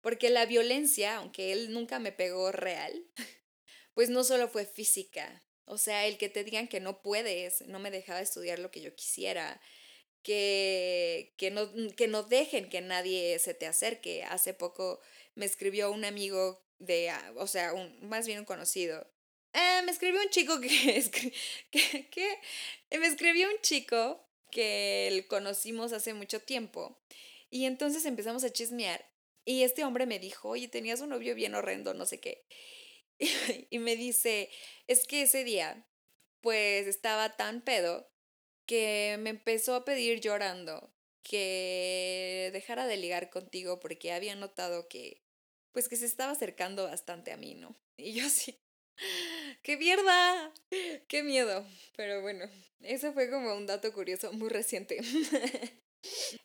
Porque 0.00 0.30
la 0.30 0.46
violencia, 0.46 1.16
aunque 1.16 1.52
él 1.52 1.74
nunca 1.74 1.98
me 1.98 2.10
pegó 2.10 2.52
real, 2.52 3.04
pues 3.94 4.08
no 4.08 4.24
solo 4.24 4.48
fue 4.48 4.64
física, 4.64 5.44
o 5.66 5.76
sea, 5.76 6.06
el 6.06 6.16
que 6.16 6.30
te 6.30 6.42
digan 6.42 6.68
que 6.68 6.80
no 6.80 7.02
puedes, 7.02 7.66
no 7.66 7.80
me 7.80 7.90
dejaba 7.90 8.20
estudiar 8.20 8.58
lo 8.58 8.70
que 8.70 8.80
yo 8.80 8.94
quisiera, 8.94 9.60
que, 10.22 11.34
que, 11.36 11.50
no, 11.50 11.70
que 11.96 12.08
no 12.08 12.22
dejen 12.22 12.70
que 12.70 12.80
nadie 12.80 13.38
se 13.38 13.52
te 13.52 13.66
acerque. 13.66 14.24
Hace 14.24 14.54
poco 14.54 15.00
me 15.34 15.44
escribió 15.44 15.90
un 15.90 16.06
amigo 16.06 16.64
de, 16.78 17.10
ah, 17.10 17.32
o 17.36 17.46
sea, 17.46 17.72
un, 17.72 18.08
más 18.08 18.26
bien 18.26 18.40
un 18.40 18.44
conocido. 18.44 19.06
Eh, 19.52 19.82
me 19.84 19.92
escribió 19.92 20.20
un 20.20 20.30
chico 20.30 20.60
que, 20.60 20.68
que, 21.70 22.08
que, 22.10 22.98
me 22.98 23.06
escribió 23.06 23.48
un 23.48 23.60
chico 23.62 24.26
que 24.50 25.26
conocimos 25.28 25.92
hace 25.92 26.14
mucho 26.14 26.40
tiempo. 26.40 26.98
Y 27.50 27.66
entonces 27.66 28.04
empezamos 28.04 28.44
a 28.44 28.52
chismear. 28.52 29.08
Y 29.44 29.62
este 29.62 29.84
hombre 29.84 30.06
me 30.06 30.18
dijo, 30.18 30.50
oye, 30.50 30.68
tenías 30.68 31.00
un 31.00 31.10
novio 31.10 31.34
bien 31.34 31.54
horrendo, 31.54 31.94
no 31.94 32.06
sé 32.06 32.20
qué. 32.20 32.46
y 33.70 33.78
me 33.78 33.96
dice, 33.96 34.50
es 34.88 35.06
que 35.06 35.22
ese 35.22 35.44
día, 35.44 35.86
pues 36.40 36.86
estaba 36.86 37.36
tan 37.36 37.62
pedo 37.62 38.10
que 38.66 39.16
me 39.20 39.30
empezó 39.30 39.74
a 39.74 39.84
pedir 39.84 40.20
llorando 40.20 40.94
que 41.22 42.50
dejara 42.52 42.86
de 42.86 42.96
ligar 42.96 43.30
contigo 43.30 43.80
porque 43.80 44.12
había 44.12 44.36
notado 44.36 44.88
que, 44.88 45.23
pues 45.74 45.88
que 45.88 45.96
se 45.96 46.06
estaba 46.06 46.32
acercando 46.32 46.84
bastante 46.84 47.32
a 47.32 47.36
mí, 47.36 47.54
¿no? 47.54 47.76
Y 47.98 48.14
yo 48.14 48.24
así, 48.24 48.58
¡qué 49.62 49.76
mierda! 49.76 50.54
¡Qué 51.08 51.22
miedo! 51.22 51.66
Pero 51.96 52.22
bueno, 52.22 52.48
eso 52.80 53.12
fue 53.12 53.28
como 53.28 53.54
un 53.54 53.66
dato 53.66 53.92
curioso 53.92 54.32
muy 54.32 54.48
reciente. 54.48 55.00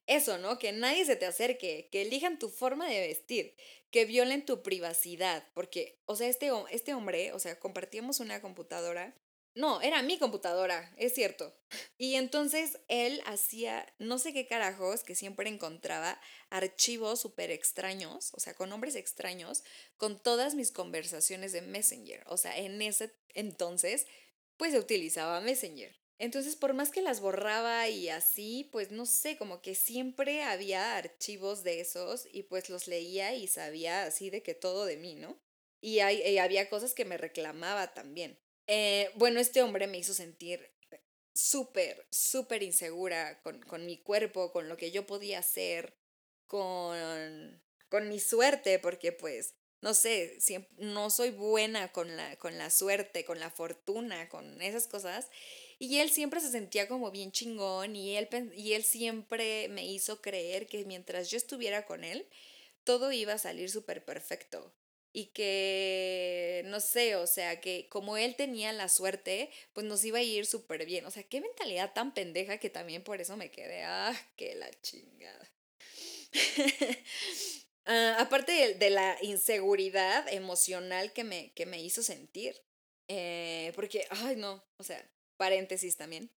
Eso, 0.07 0.37
¿no? 0.37 0.57
Que 0.57 0.71
nadie 0.71 1.05
se 1.05 1.15
te 1.15 1.25
acerque, 1.25 1.89
que 1.91 2.01
elijan 2.01 2.39
tu 2.39 2.49
forma 2.49 2.87
de 2.87 3.07
vestir, 3.07 3.55
que 3.91 4.05
violen 4.05 4.45
tu 4.45 4.63
privacidad, 4.63 5.45
porque, 5.53 5.99
o 6.05 6.15
sea, 6.15 6.27
este, 6.27 6.49
este 6.71 6.93
hombre, 6.93 7.33
o 7.33 7.39
sea, 7.39 7.59
compartíamos 7.59 8.19
una 8.19 8.41
computadora. 8.41 9.15
No, 9.55 9.81
era 9.81 10.01
mi 10.03 10.17
computadora, 10.17 10.93
es 10.97 11.13
cierto. 11.13 11.53
Y 11.97 12.15
entonces 12.15 12.79
él 12.87 13.21
hacía 13.25 13.85
no 13.97 14.17
sé 14.19 14.31
qué 14.33 14.47
carajos, 14.47 15.03
que 15.03 15.15
siempre 15.15 15.49
encontraba 15.49 16.19
archivos 16.49 17.19
súper 17.19 17.51
extraños, 17.51 18.33
o 18.33 18.39
sea, 18.39 18.53
con 18.53 18.69
nombres 18.69 18.95
extraños, 18.95 19.63
con 19.97 20.21
todas 20.21 20.55
mis 20.55 20.71
conversaciones 20.71 21.51
de 21.51 21.61
Messenger. 21.61 22.23
O 22.27 22.37
sea, 22.37 22.57
en 22.57 22.81
ese 22.81 23.13
entonces, 23.33 24.07
pues 24.57 24.71
se 24.71 24.79
utilizaba 24.79 25.41
Messenger. 25.41 25.99
Entonces, 26.19 26.57
por 26.57 26.73
más 26.73 26.91
que 26.91 27.01
las 27.01 27.21
borraba 27.21 27.87
y 27.87 28.09
así, 28.09 28.67
pues 28.73 28.91
no 28.91 29.05
sé, 29.05 29.37
como 29.37 29.61
que 29.61 29.73
siempre 29.73 30.43
había 30.43 30.97
archivos 30.97 31.63
de 31.63 31.79
esos 31.79 32.27
y 32.31 32.43
pues 32.43 32.69
los 32.69 32.87
leía 32.87 33.33
y 33.35 33.47
sabía 33.47 34.03
así 34.03 34.29
de 34.29 34.43
que 34.43 34.53
todo 34.53 34.85
de 34.85 34.97
mí, 34.97 35.15
¿no? 35.15 35.39
Y, 35.81 35.99
hay, 35.99 36.37
había 36.37 36.69
cosas 36.69 36.93
que 36.93 37.05
me 37.05 37.17
reclamaba 37.17 37.93
también. 37.93 38.37
Eh, 38.71 39.09
bueno, 39.15 39.39
este 39.39 39.63
hombre 39.63 39.87
me 39.87 39.97
hizo 39.97 40.13
sentir 40.13 40.71
súper, 41.33 42.05
súper 42.11 42.61
insegura 42.61 43.41
con, 43.41 43.59
con, 43.63 43.83
mi 43.87 43.97
cuerpo, 43.97 44.51
con 44.51 44.69
lo 44.69 44.77
que 44.77 44.91
yo 44.91 45.07
podía 45.07 45.39
hacer, 45.39 45.97
con, 46.45 47.63
con 47.89 48.07
mi 48.07 48.19
suerte, 48.19 48.77
porque 48.77 49.11
pues, 49.11 49.55
no 49.81 49.95
sé, 49.95 50.37
no 50.77 51.09
soy 51.09 51.31
buena 51.31 51.91
con 51.91 52.15
la, 52.15 52.35
con 52.35 52.59
la 52.59 52.69
suerte, 52.69 53.25
con 53.25 53.39
la 53.39 53.49
fortuna, 53.49 54.29
con 54.29 54.61
esas 54.61 54.85
cosas. 54.87 55.31
Y 55.79 55.97
él 55.97 56.11
siempre 56.11 56.39
se 56.39 56.51
sentía 56.51 56.87
como 56.87 57.09
bien 57.09 57.31
chingón 57.31 57.95
y 57.95 58.17
él, 58.17 58.29
y 58.55 58.73
él 58.73 58.83
siempre 58.83 59.67
me 59.69 59.83
hizo 59.83 60.21
creer 60.21 60.67
que 60.67 60.85
mientras 60.85 61.31
yo 61.31 61.37
estuviera 61.37 61.87
con 61.87 62.03
él, 62.03 62.27
todo 62.83 63.11
iba 63.11 63.33
a 63.33 63.39
salir 63.39 63.71
súper 63.71 64.05
perfecto. 64.05 64.71
Y 65.19 65.25
que, 65.33 66.63
no 66.67 66.79
sé, 66.79 67.17
o 67.17 67.27
sea, 67.27 67.59
que 67.59 67.89
como 67.89 68.15
él 68.15 68.37
tenía 68.37 68.71
la 68.71 68.87
suerte, 68.87 69.49
pues 69.73 69.85
nos 69.85 70.05
iba 70.05 70.19
a 70.19 70.21
ir 70.21 70.45
súper 70.45 70.85
bien. 70.85 71.05
O 71.05 71.11
sea, 71.11 71.23
qué 71.23 71.41
mentalidad 71.41 71.91
tan 71.91 72.13
pendeja 72.13 72.57
que 72.57 72.69
también 72.69 73.03
por 73.03 73.19
eso 73.19 73.35
me 73.35 73.51
quedé, 73.51 73.83
ah, 73.83 74.15
qué 74.37 74.55
la 74.55 74.71
chingada. 74.81 75.51
Ah, 77.91 78.17
aparte 78.19 78.51
de, 78.51 78.73
de, 78.75 78.91
la 78.91 79.17
inseguridad 79.23 80.31
emocional 80.31 81.11
que 81.11 81.23
me, 81.23 81.51
que 81.53 81.65
me 81.65 81.81
hizo 81.81 82.03
sentir. 82.03 82.55
Eh, 83.07 83.71
porque, 83.73 84.05
ay, 84.11 84.35
no, 84.35 84.63
o 84.77 84.83
sea, 84.83 85.03
paréntesis 85.37 85.97
también. 85.97 86.29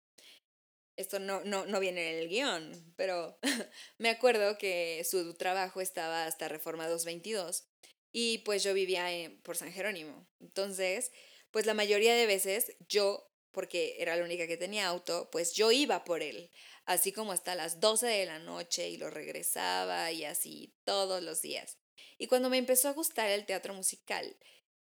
Esto 0.95 1.19
no, 1.19 1.43
no, 1.43 1.65
no 1.65 1.79
viene 1.81 2.11
en 2.11 2.19
el 2.19 2.29
guion, 2.29 2.93
pero 2.95 3.37
me 3.97 4.09
acuerdo 4.09 4.57
que 4.57 5.03
su 5.03 5.33
trabajo 5.33 5.81
estaba 5.81 6.25
hasta 6.25 6.47
Reforma 6.47 6.87
222 6.87 7.65
y 8.11 8.39
pues 8.39 8.63
yo 8.63 8.73
vivía 8.73 9.07
por 9.43 9.57
San 9.57 9.71
Jerónimo. 9.71 10.27
Entonces, 10.39 11.11
pues 11.51 11.65
la 11.65 11.73
mayoría 11.73 12.15
de 12.15 12.25
veces 12.25 12.75
yo 12.87 13.27
porque 13.51 13.97
era 13.99 14.15
la 14.15 14.23
única 14.23 14.47
que 14.47 14.57
tenía 14.57 14.87
auto, 14.87 15.29
pues 15.31 15.53
yo 15.53 15.71
iba 15.71 16.03
por 16.03 16.21
él, 16.23 16.49
así 16.85 17.11
como 17.11 17.31
hasta 17.31 17.55
las 17.55 17.79
12 17.79 18.07
de 18.07 18.25
la 18.25 18.39
noche 18.39 18.89
y 18.89 18.97
lo 18.97 19.09
regresaba 19.09 20.11
y 20.11 20.23
así 20.23 20.73
todos 20.83 21.21
los 21.21 21.41
días. 21.41 21.77
Y 22.17 22.27
cuando 22.27 22.49
me 22.49 22.57
empezó 22.57 22.87
a 22.87 22.93
gustar 22.93 23.29
el 23.29 23.45
teatro 23.45 23.73
musical, 23.73 24.37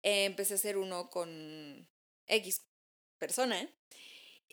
eh, 0.03 0.25
empecé 0.25 0.55
a 0.55 0.57
hacer 0.57 0.77
uno 0.79 1.11
con 1.11 1.89
X 2.27 2.63
persona. 3.19 3.69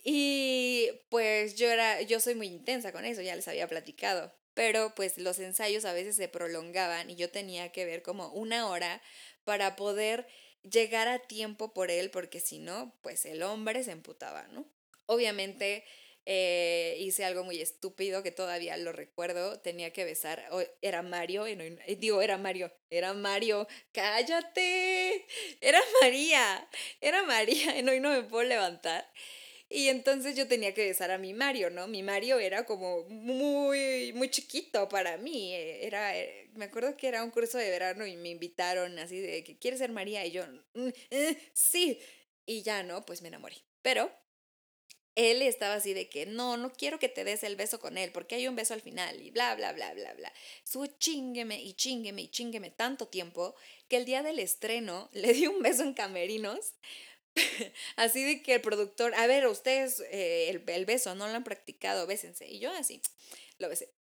Y 0.05 0.89
pues 1.09 1.55
yo 1.55 1.71
era, 1.71 2.01
yo 2.01 2.19
soy 2.19 2.36
muy 2.36 2.47
intensa 2.47 2.91
con 2.91 3.05
eso, 3.05 3.21
ya 3.21 3.36
les 3.36 3.47
había 3.47 3.67
platicado. 3.67 4.33
Pero 4.53 4.93
pues 4.95 5.17
los 5.17 5.39
ensayos 5.39 5.85
a 5.85 5.93
veces 5.93 6.15
se 6.15 6.27
prolongaban 6.27 7.09
y 7.09 7.15
yo 7.15 7.29
tenía 7.31 7.71
que 7.71 7.85
ver 7.85 8.01
como 8.03 8.29
una 8.33 8.67
hora 8.69 9.01
para 9.43 9.75
poder 9.75 10.27
llegar 10.63 11.07
a 11.07 11.19
tiempo 11.19 11.73
por 11.73 11.91
él, 11.91 12.09
porque 12.11 12.39
si 12.39 12.59
no, 12.59 12.95
pues 13.01 13.25
el 13.25 13.43
hombre 13.43 13.83
se 13.83 13.91
emputaba, 13.91 14.47
¿no? 14.47 14.65
Obviamente 15.05 15.83
eh, 16.25 16.95
hice 16.99 17.25
algo 17.25 17.43
muy 17.43 17.59
estúpido 17.59 18.23
que 18.23 18.31
todavía 18.31 18.77
lo 18.77 18.93
recuerdo, 18.93 19.59
tenía 19.59 19.91
que 19.91 20.05
besar, 20.05 20.43
era 20.81 21.01
Mario, 21.01 21.45
eh, 21.47 21.97
digo, 21.99 22.21
era 22.21 22.37
Mario, 22.37 22.71
era 22.89 23.13
Mario, 23.13 23.67
cállate, 23.91 25.25
era 25.59 25.81
María, 26.01 26.69
era 27.01 27.23
María, 27.23 27.77
y 27.79 27.87
hoy 27.89 27.99
no 27.99 28.09
me 28.11 28.23
puedo 28.23 28.43
levantar. 28.47 29.05
Y 29.75 29.89
entonces 29.89 30.36
yo 30.36 30.47
tenía 30.47 30.75
que 30.75 30.86
besar 30.86 31.09
a 31.09 31.17
mi 31.17 31.33
Mario, 31.33 31.71
¿no? 31.71 31.88
Mi 31.88 32.03
Mario 32.03 32.38
era 32.38 32.63
como 32.63 33.05
muy, 33.09 34.13
muy 34.13 34.29
chiquito 34.29 34.88
para 34.88 35.17
mí. 35.17 35.51
Eh, 35.55 35.88
era, 35.88 36.15
eh, 36.15 36.51
me 36.53 36.65
acuerdo 36.65 36.95
que 36.95 37.07
era 37.07 37.23
un 37.23 37.31
curso 37.31 37.57
de 37.57 37.71
verano 37.71 38.05
y 38.05 38.15
me 38.15 38.29
invitaron 38.29 38.99
así 38.99 39.19
de 39.19 39.43
que 39.43 39.57
quieres 39.57 39.79
ser 39.79 39.91
María 39.91 40.23
y 40.27 40.31
yo, 40.31 40.45
mm, 40.75 40.89
eh, 41.09 41.38
sí. 41.53 41.99
Y 42.45 42.62
ya, 42.62 42.83
¿no? 42.83 43.03
Pues 43.03 43.23
me 43.23 43.29
enamoré. 43.29 43.55
Pero 43.81 44.12
él 45.15 45.41
estaba 45.41 45.73
así 45.75 45.93
de 45.93 46.07
que 46.07 46.27
no, 46.27 46.55
no 46.55 46.71
quiero 46.71 46.99
que 46.99 47.09
te 47.09 47.23
des 47.23 47.43
el 47.43 47.55
beso 47.55 47.79
con 47.79 47.97
él 47.97 48.12
porque 48.12 48.36
hay 48.36 48.47
un 48.47 48.55
beso 48.55 48.75
al 48.75 48.81
final 48.81 49.21
y 49.21 49.31
bla, 49.31 49.55
bla, 49.55 49.73
bla, 49.73 49.91
bla, 49.95 50.13
bla. 50.13 50.31
Su 50.63 50.86
chingueme 50.86 51.62
y 51.62 51.73
chingueme 51.73 52.21
y 52.21 52.27
chingueme 52.29 52.69
tanto 52.69 53.07
tiempo 53.07 53.55
que 53.88 53.97
el 53.97 54.05
día 54.05 54.21
del 54.21 54.38
estreno 54.38 55.09
le 55.13 55.33
di 55.33 55.47
un 55.47 55.63
beso 55.63 55.81
en 55.81 55.93
camerinos 55.93 56.73
así 57.95 58.23
de 58.23 58.43
que 58.43 58.55
el 58.55 58.61
productor, 58.61 59.13
a 59.15 59.27
ver, 59.27 59.47
ustedes 59.47 60.01
eh, 60.11 60.49
el, 60.49 60.63
el, 60.67 60.85
beso 60.85 61.15
no 61.15 61.27
lo 61.27 61.33
han 61.33 61.43
practicado, 61.43 62.07
bésense. 62.07 62.47
Y 62.47 62.59
yo 62.59 62.71
así, 62.71 63.01
lo 63.59 63.69
besé. 63.69 63.91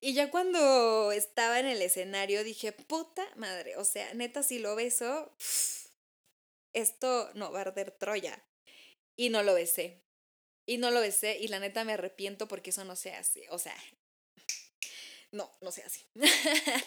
Y 0.00 0.14
ya 0.14 0.30
cuando 0.30 1.12
estaba 1.12 1.60
en 1.60 1.66
el 1.66 1.80
escenario 1.80 2.42
dije, 2.42 2.72
puta 2.72 3.24
madre, 3.36 3.76
o 3.76 3.84
sea, 3.84 4.12
neta, 4.14 4.42
si 4.42 4.58
lo 4.58 4.74
beso, 4.74 5.32
esto 6.72 7.30
no 7.34 7.52
va 7.52 7.60
a 7.60 7.62
arder 7.62 7.92
Troya. 7.92 8.42
Y 9.16 9.30
no 9.30 9.42
lo 9.42 9.54
besé. 9.54 10.02
Y 10.66 10.78
no 10.78 10.90
lo 10.90 11.00
besé 11.00 11.38
y 11.38 11.48
la 11.48 11.58
neta 11.58 11.84
me 11.84 11.92
arrepiento 11.92 12.48
porque 12.48 12.70
eso 12.70 12.84
no 12.84 12.96
se 12.96 13.12
hace. 13.12 13.46
O 13.50 13.58
sea, 13.58 13.76
no, 15.30 15.56
no 15.60 15.70
se 15.70 15.82
hace. 15.82 16.06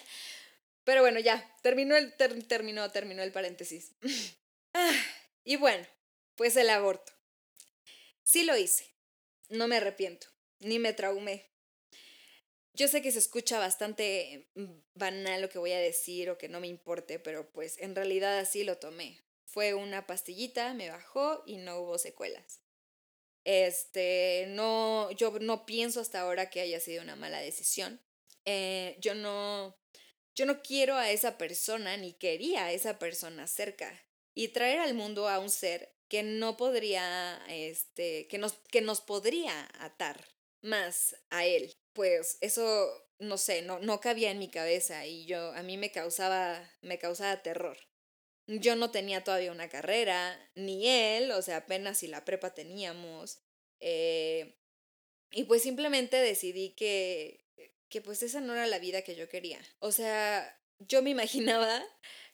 Pero 0.84 1.00
bueno, 1.00 1.18
ya, 1.18 1.56
terminó 1.62 1.96
el, 1.96 2.14
terminó, 2.16 2.90
terminó 2.90 3.22
el 3.22 3.32
paréntesis. 3.32 3.92
ah. 4.74 5.15
Y 5.46 5.54
bueno, 5.54 5.86
pues 6.34 6.56
el 6.56 6.68
aborto. 6.68 7.12
Sí 8.24 8.42
lo 8.42 8.56
hice. 8.56 8.92
No 9.48 9.68
me 9.68 9.76
arrepiento, 9.76 10.26
ni 10.58 10.80
me 10.80 10.92
traumé. 10.92 11.52
Yo 12.74 12.88
sé 12.88 13.00
que 13.00 13.12
se 13.12 13.20
escucha 13.20 13.60
bastante 13.60 14.50
mm, 14.56 14.80
banal 14.94 15.40
lo 15.40 15.48
que 15.48 15.60
voy 15.60 15.70
a 15.70 15.78
decir 15.78 16.30
o 16.30 16.36
que 16.36 16.48
no 16.48 16.58
me 16.58 16.66
importe, 16.66 17.20
pero 17.20 17.52
pues 17.52 17.78
en 17.78 17.94
realidad 17.94 18.40
así 18.40 18.64
lo 18.64 18.78
tomé. 18.78 19.22
Fue 19.44 19.72
una 19.72 20.04
pastillita, 20.04 20.74
me 20.74 20.90
bajó 20.90 21.44
y 21.46 21.58
no 21.58 21.78
hubo 21.78 21.96
secuelas. 21.96 22.60
Este, 23.44 24.46
no, 24.48 25.12
yo 25.12 25.30
no 25.38 25.64
pienso 25.64 26.00
hasta 26.00 26.22
ahora 26.22 26.50
que 26.50 26.60
haya 26.60 26.80
sido 26.80 27.04
una 27.04 27.14
mala 27.14 27.38
decisión. 27.38 28.02
Eh, 28.44 28.96
yo 28.98 29.14
no, 29.14 29.78
yo 30.34 30.44
no 30.44 30.60
quiero 30.60 30.96
a 30.96 31.12
esa 31.12 31.38
persona 31.38 31.96
ni 31.96 32.14
quería 32.14 32.64
a 32.64 32.72
esa 32.72 32.98
persona 32.98 33.46
cerca 33.46 34.05
y 34.36 34.48
traer 34.48 34.80
al 34.80 34.94
mundo 34.94 35.28
a 35.28 35.38
un 35.38 35.48
ser 35.48 35.96
que 36.08 36.22
no 36.22 36.58
podría, 36.58 37.42
este, 37.48 38.28
que 38.28 38.36
nos, 38.36 38.52
que 38.70 38.82
nos 38.82 39.00
podría 39.00 39.66
atar 39.80 40.22
más 40.60 41.16
a 41.30 41.46
él. 41.46 41.74
Pues 41.94 42.36
eso, 42.42 43.08
no 43.18 43.38
sé, 43.38 43.62
no, 43.62 43.80
no 43.80 43.98
cabía 44.00 44.30
en 44.30 44.38
mi 44.38 44.50
cabeza 44.50 45.06
y 45.06 45.24
yo, 45.24 45.52
a 45.52 45.62
mí 45.62 45.78
me 45.78 45.90
causaba, 45.90 46.70
me 46.82 46.98
causaba 46.98 47.42
terror. 47.42 47.78
Yo 48.46 48.76
no 48.76 48.90
tenía 48.90 49.24
todavía 49.24 49.50
una 49.50 49.70
carrera, 49.70 50.38
ni 50.54 50.86
él, 50.86 51.32
o 51.32 51.40
sea, 51.40 51.56
apenas 51.56 51.98
si 51.98 52.06
la 52.06 52.26
prepa 52.26 52.52
teníamos. 52.52 53.38
Eh, 53.80 54.58
y 55.30 55.44
pues 55.44 55.62
simplemente 55.62 56.18
decidí 56.18 56.74
que, 56.74 57.46
que 57.88 58.02
pues 58.02 58.22
esa 58.22 58.40
no 58.42 58.52
era 58.52 58.66
la 58.66 58.78
vida 58.78 59.00
que 59.00 59.16
yo 59.16 59.30
quería. 59.30 59.60
O 59.78 59.92
sea, 59.92 60.60
yo 60.78 61.00
me 61.00 61.10
imaginaba 61.10 61.82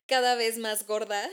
cada 0.06 0.34
vez 0.34 0.58
más 0.58 0.84
gorda, 0.84 1.30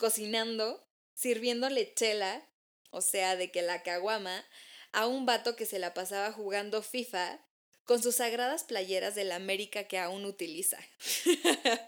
cocinando, 0.00 0.84
sirviéndole 1.14 1.94
chela, 1.94 2.48
o 2.90 3.02
sea, 3.02 3.36
de 3.36 3.52
que 3.52 3.60
la 3.60 3.82
caguama, 3.84 4.44
a 4.92 5.06
un 5.06 5.26
vato 5.26 5.54
que 5.54 5.66
se 5.66 5.78
la 5.78 5.94
pasaba 5.94 6.32
jugando 6.32 6.82
FIFA 6.82 7.46
con 7.84 8.02
sus 8.02 8.16
sagradas 8.16 8.64
playeras 8.64 9.14
de 9.14 9.24
la 9.24 9.36
América 9.36 9.84
que 9.84 9.98
aún 9.98 10.24
utiliza. 10.24 10.78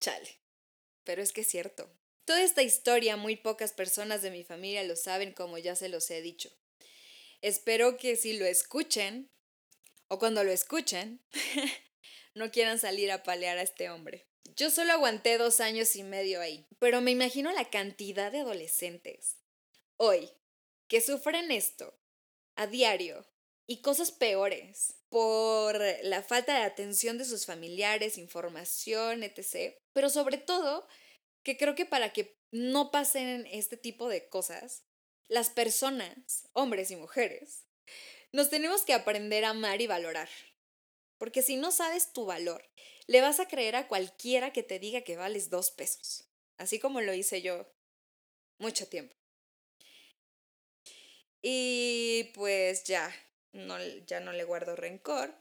Chale. 0.00 0.40
Pero 1.04 1.22
es 1.22 1.32
que 1.32 1.42
es 1.42 1.46
cierto. 1.46 1.88
Toda 2.24 2.42
esta 2.42 2.62
historia 2.62 3.16
muy 3.16 3.36
pocas 3.36 3.72
personas 3.72 4.20
de 4.22 4.32
mi 4.32 4.42
familia 4.42 4.82
lo 4.82 4.96
saben 4.96 5.32
como 5.32 5.56
ya 5.56 5.76
se 5.76 5.88
los 5.88 6.10
he 6.10 6.20
dicho. 6.20 6.50
Espero 7.42 7.96
que 7.96 8.16
si 8.16 8.36
lo 8.36 8.44
escuchen, 8.44 9.30
o 10.08 10.18
cuando 10.18 10.42
lo 10.42 10.50
escuchen, 10.50 11.22
no 12.34 12.50
quieran 12.50 12.80
salir 12.80 13.12
a 13.12 13.22
palear 13.22 13.58
a 13.58 13.62
este 13.62 13.88
hombre. 13.88 14.26
Yo 14.56 14.70
solo 14.70 14.94
aguanté 14.94 15.36
dos 15.36 15.60
años 15.60 15.96
y 15.96 16.02
medio 16.02 16.40
ahí, 16.40 16.66
pero 16.78 17.02
me 17.02 17.10
imagino 17.10 17.52
la 17.52 17.68
cantidad 17.68 18.32
de 18.32 18.40
adolescentes 18.40 19.36
hoy 19.98 20.30
que 20.88 21.02
sufren 21.02 21.50
esto 21.50 21.98
a 22.54 22.66
diario 22.66 23.26
y 23.66 23.82
cosas 23.82 24.12
peores 24.12 24.94
por 25.10 25.78
la 26.04 26.22
falta 26.22 26.58
de 26.58 26.64
atención 26.64 27.18
de 27.18 27.26
sus 27.26 27.44
familiares, 27.44 28.16
información, 28.16 29.22
etc. 29.22 29.76
Pero 29.92 30.08
sobre 30.08 30.38
todo, 30.38 30.88
que 31.42 31.58
creo 31.58 31.74
que 31.74 31.84
para 31.84 32.14
que 32.14 32.38
no 32.50 32.90
pasen 32.90 33.46
este 33.50 33.76
tipo 33.76 34.08
de 34.08 34.26
cosas, 34.30 34.84
las 35.28 35.50
personas, 35.50 36.48
hombres 36.54 36.90
y 36.90 36.96
mujeres, 36.96 37.66
nos 38.32 38.48
tenemos 38.48 38.82
que 38.82 38.94
aprender 38.94 39.44
a 39.44 39.50
amar 39.50 39.82
y 39.82 39.86
valorar. 39.86 40.30
Porque 41.18 41.42
si 41.42 41.56
no 41.56 41.70
sabes 41.70 42.12
tu 42.12 42.26
valor, 42.26 42.68
le 43.06 43.20
vas 43.20 43.40
a 43.40 43.48
creer 43.48 43.76
a 43.76 43.88
cualquiera 43.88 44.52
que 44.52 44.62
te 44.62 44.78
diga 44.78 45.02
que 45.02 45.16
vales 45.16 45.50
dos 45.50 45.70
pesos. 45.70 46.28
Así 46.58 46.78
como 46.78 47.00
lo 47.00 47.14
hice 47.14 47.42
yo 47.42 47.66
mucho 48.58 48.88
tiempo. 48.88 49.14
Y 51.42 52.32
pues 52.34 52.84
ya, 52.84 53.14
no, 53.52 53.78
ya 54.06 54.20
no 54.20 54.32
le 54.32 54.44
guardo 54.44 54.76
rencor. 54.76 55.34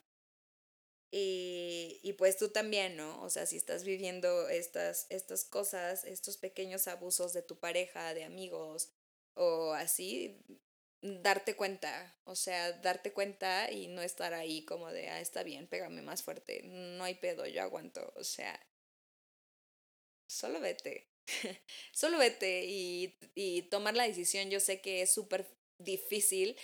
Y, 1.11 1.99
y, 2.03 2.13
pues 2.13 2.35
tú 2.38 2.49
también, 2.49 2.97
¿no? 2.97 3.21
O 3.23 3.29
sea, 3.29 3.45
si 3.45 3.55
estás 3.55 3.85
viviendo 3.85 4.49
estas, 4.49 5.07
estas 5.09 5.45
cosas, 5.45 6.03
estos 6.03 6.38
pequeños 6.38 6.89
abusos 6.89 7.31
de 7.31 7.41
tu 7.41 7.57
pareja, 7.57 8.13
de 8.13 8.25
amigos 8.25 8.89
o 9.33 9.71
así, 9.73 10.43
darte 11.05 11.55
cuenta, 11.55 12.17
o 12.23 12.35
sea, 12.35 12.71
darte 12.73 13.13
cuenta 13.13 13.71
y 13.71 13.87
no 13.87 14.01
estar 14.01 14.33
ahí 14.33 14.65
como 14.65 14.91
de, 14.91 15.09
ah, 15.09 15.21
está 15.21 15.43
bien, 15.43 15.67
pégame 15.67 16.01
más 16.01 16.23
fuerte, 16.23 16.61
no 16.63 17.03
hay 17.03 17.15
pedo, 17.15 17.45
yo 17.45 17.61
aguanto, 17.61 18.11
o 18.15 18.23
sea, 18.23 18.59
solo 20.27 20.59
vete, 20.59 21.07
solo 21.91 22.17
vete 22.17 22.65
y, 22.65 23.17
y, 23.35 23.63
tomar 23.63 23.95
la 23.95 24.07
decisión, 24.07 24.49
yo 24.49 24.59
sé 24.59 24.81
que 24.81 25.03
es 25.03 25.13
súper 25.13 25.47
difícil, 25.79 26.57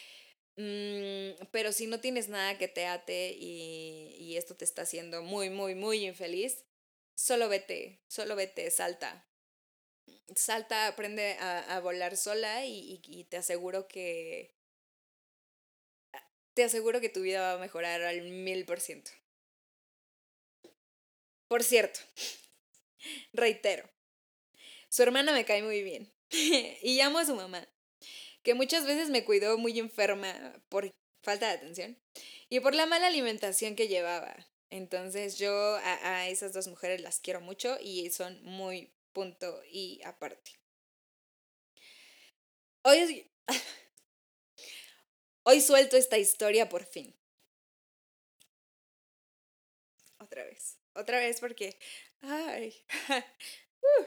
mm, 0.57 1.45
pero 1.51 1.71
si 1.71 1.85
no 1.85 1.99
tienes 1.99 2.27
nada 2.27 2.57
que 2.57 2.67
te 2.67 2.87
ate 2.87 3.35
y, 3.37 4.15
y 4.19 4.37
esto 4.37 4.55
te 4.55 4.65
está 4.65 4.83
haciendo 4.83 5.21
muy, 5.21 5.51
muy, 5.51 5.75
muy 5.75 6.05
infeliz, 6.05 6.65
solo 7.15 7.47
vete, 7.47 8.01
solo 8.07 8.35
vete, 8.35 8.71
salta, 8.71 9.30
salta, 10.35 10.87
aprende 10.87 11.37
a, 11.39 11.79
volar 11.79 12.17
sola 12.17 12.65
y, 12.65 13.25
te 13.29 13.37
aseguro 13.37 13.87
que... 13.87 14.55
Te 16.53 16.63
aseguro 16.63 16.99
que 16.99 17.09
tu 17.09 17.21
vida 17.21 17.41
va 17.41 17.53
a 17.53 17.57
mejorar 17.57 18.01
al 18.01 18.23
mil 18.23 18.65
por 18.65 18.81
ciento. 18.81 19.11
Por 21.47 21.63
cierto, 21.63 21.99
reitero, 23.33 23.89
su 24.89 25.03
hermana 25.03 25.31
me 25.31 25.45
cae 25.45 25.63
muy 25.63 25.81
bien 25.81 26.13
y 26.29 26.97
llamo 26.97 27.19
a 27.19 27.25
su 27.25 27.35
mamá, 27.35 27.67
que 28.43 28.53
muchas 28.53 28.85
veces 28.85 29.09
me 29.09 29.23
cuidó 29.23 29.57
muy 29.57 29.79
enferma 29.79 30.61
por 30.67 30.91
falta 31.23 31.47
de 31.47 31.53
atención 31.53 31.97
y 32.49 32.59
por 32.59 32.75
la 32.75 32.85
mala 32.85 33.07
alimentación 33.07 33.75
que 33.75 33.87
llevaba. 33.87 34.35
Entonces 34.69 35.37
yo 35.37 35.53
a, 35.53 36.19
a 36.19 36.27
esas 36.29 36.53
dos 36.53 36.67
mujeres 36.67 37.01
las 37.01 37.19
quiero 37.19 37.41
mucho 37.41 37.77
y 37.81 38.09
son 38.11 38.43
muy 38.43 38.93
punto 39.13 39.61
y 39.69 40.01
aparte. 40.03 40.51
Hoy, 42.83 43.31
hoy 45.43 45.61
suelto 45.61 45.97
esta 45.97 46.17
historia 46.17 46.69
por 46.69 46.85
fin. 46.85 47.15
Otra 50.19 50.43
vez, 50.43 50.79
otra 50.93 51.17
vez 51.19 51.39
porque... 51.39 51.77
Ay. 52.21 52.75
Uh. 53.83 54.05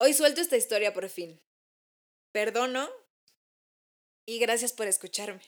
Hoy 0.00 0.12
suelto 0.12 0.42
esta 0.42 0.58
historia 0.58 0.92
por 0.92 1.08
fin. 1.08 1.40
Perdono 2.32 2.88
y 4.26 4.38
gracias 4.38 4.74
por 4.74 4.86
escucharme. 4.86 5.40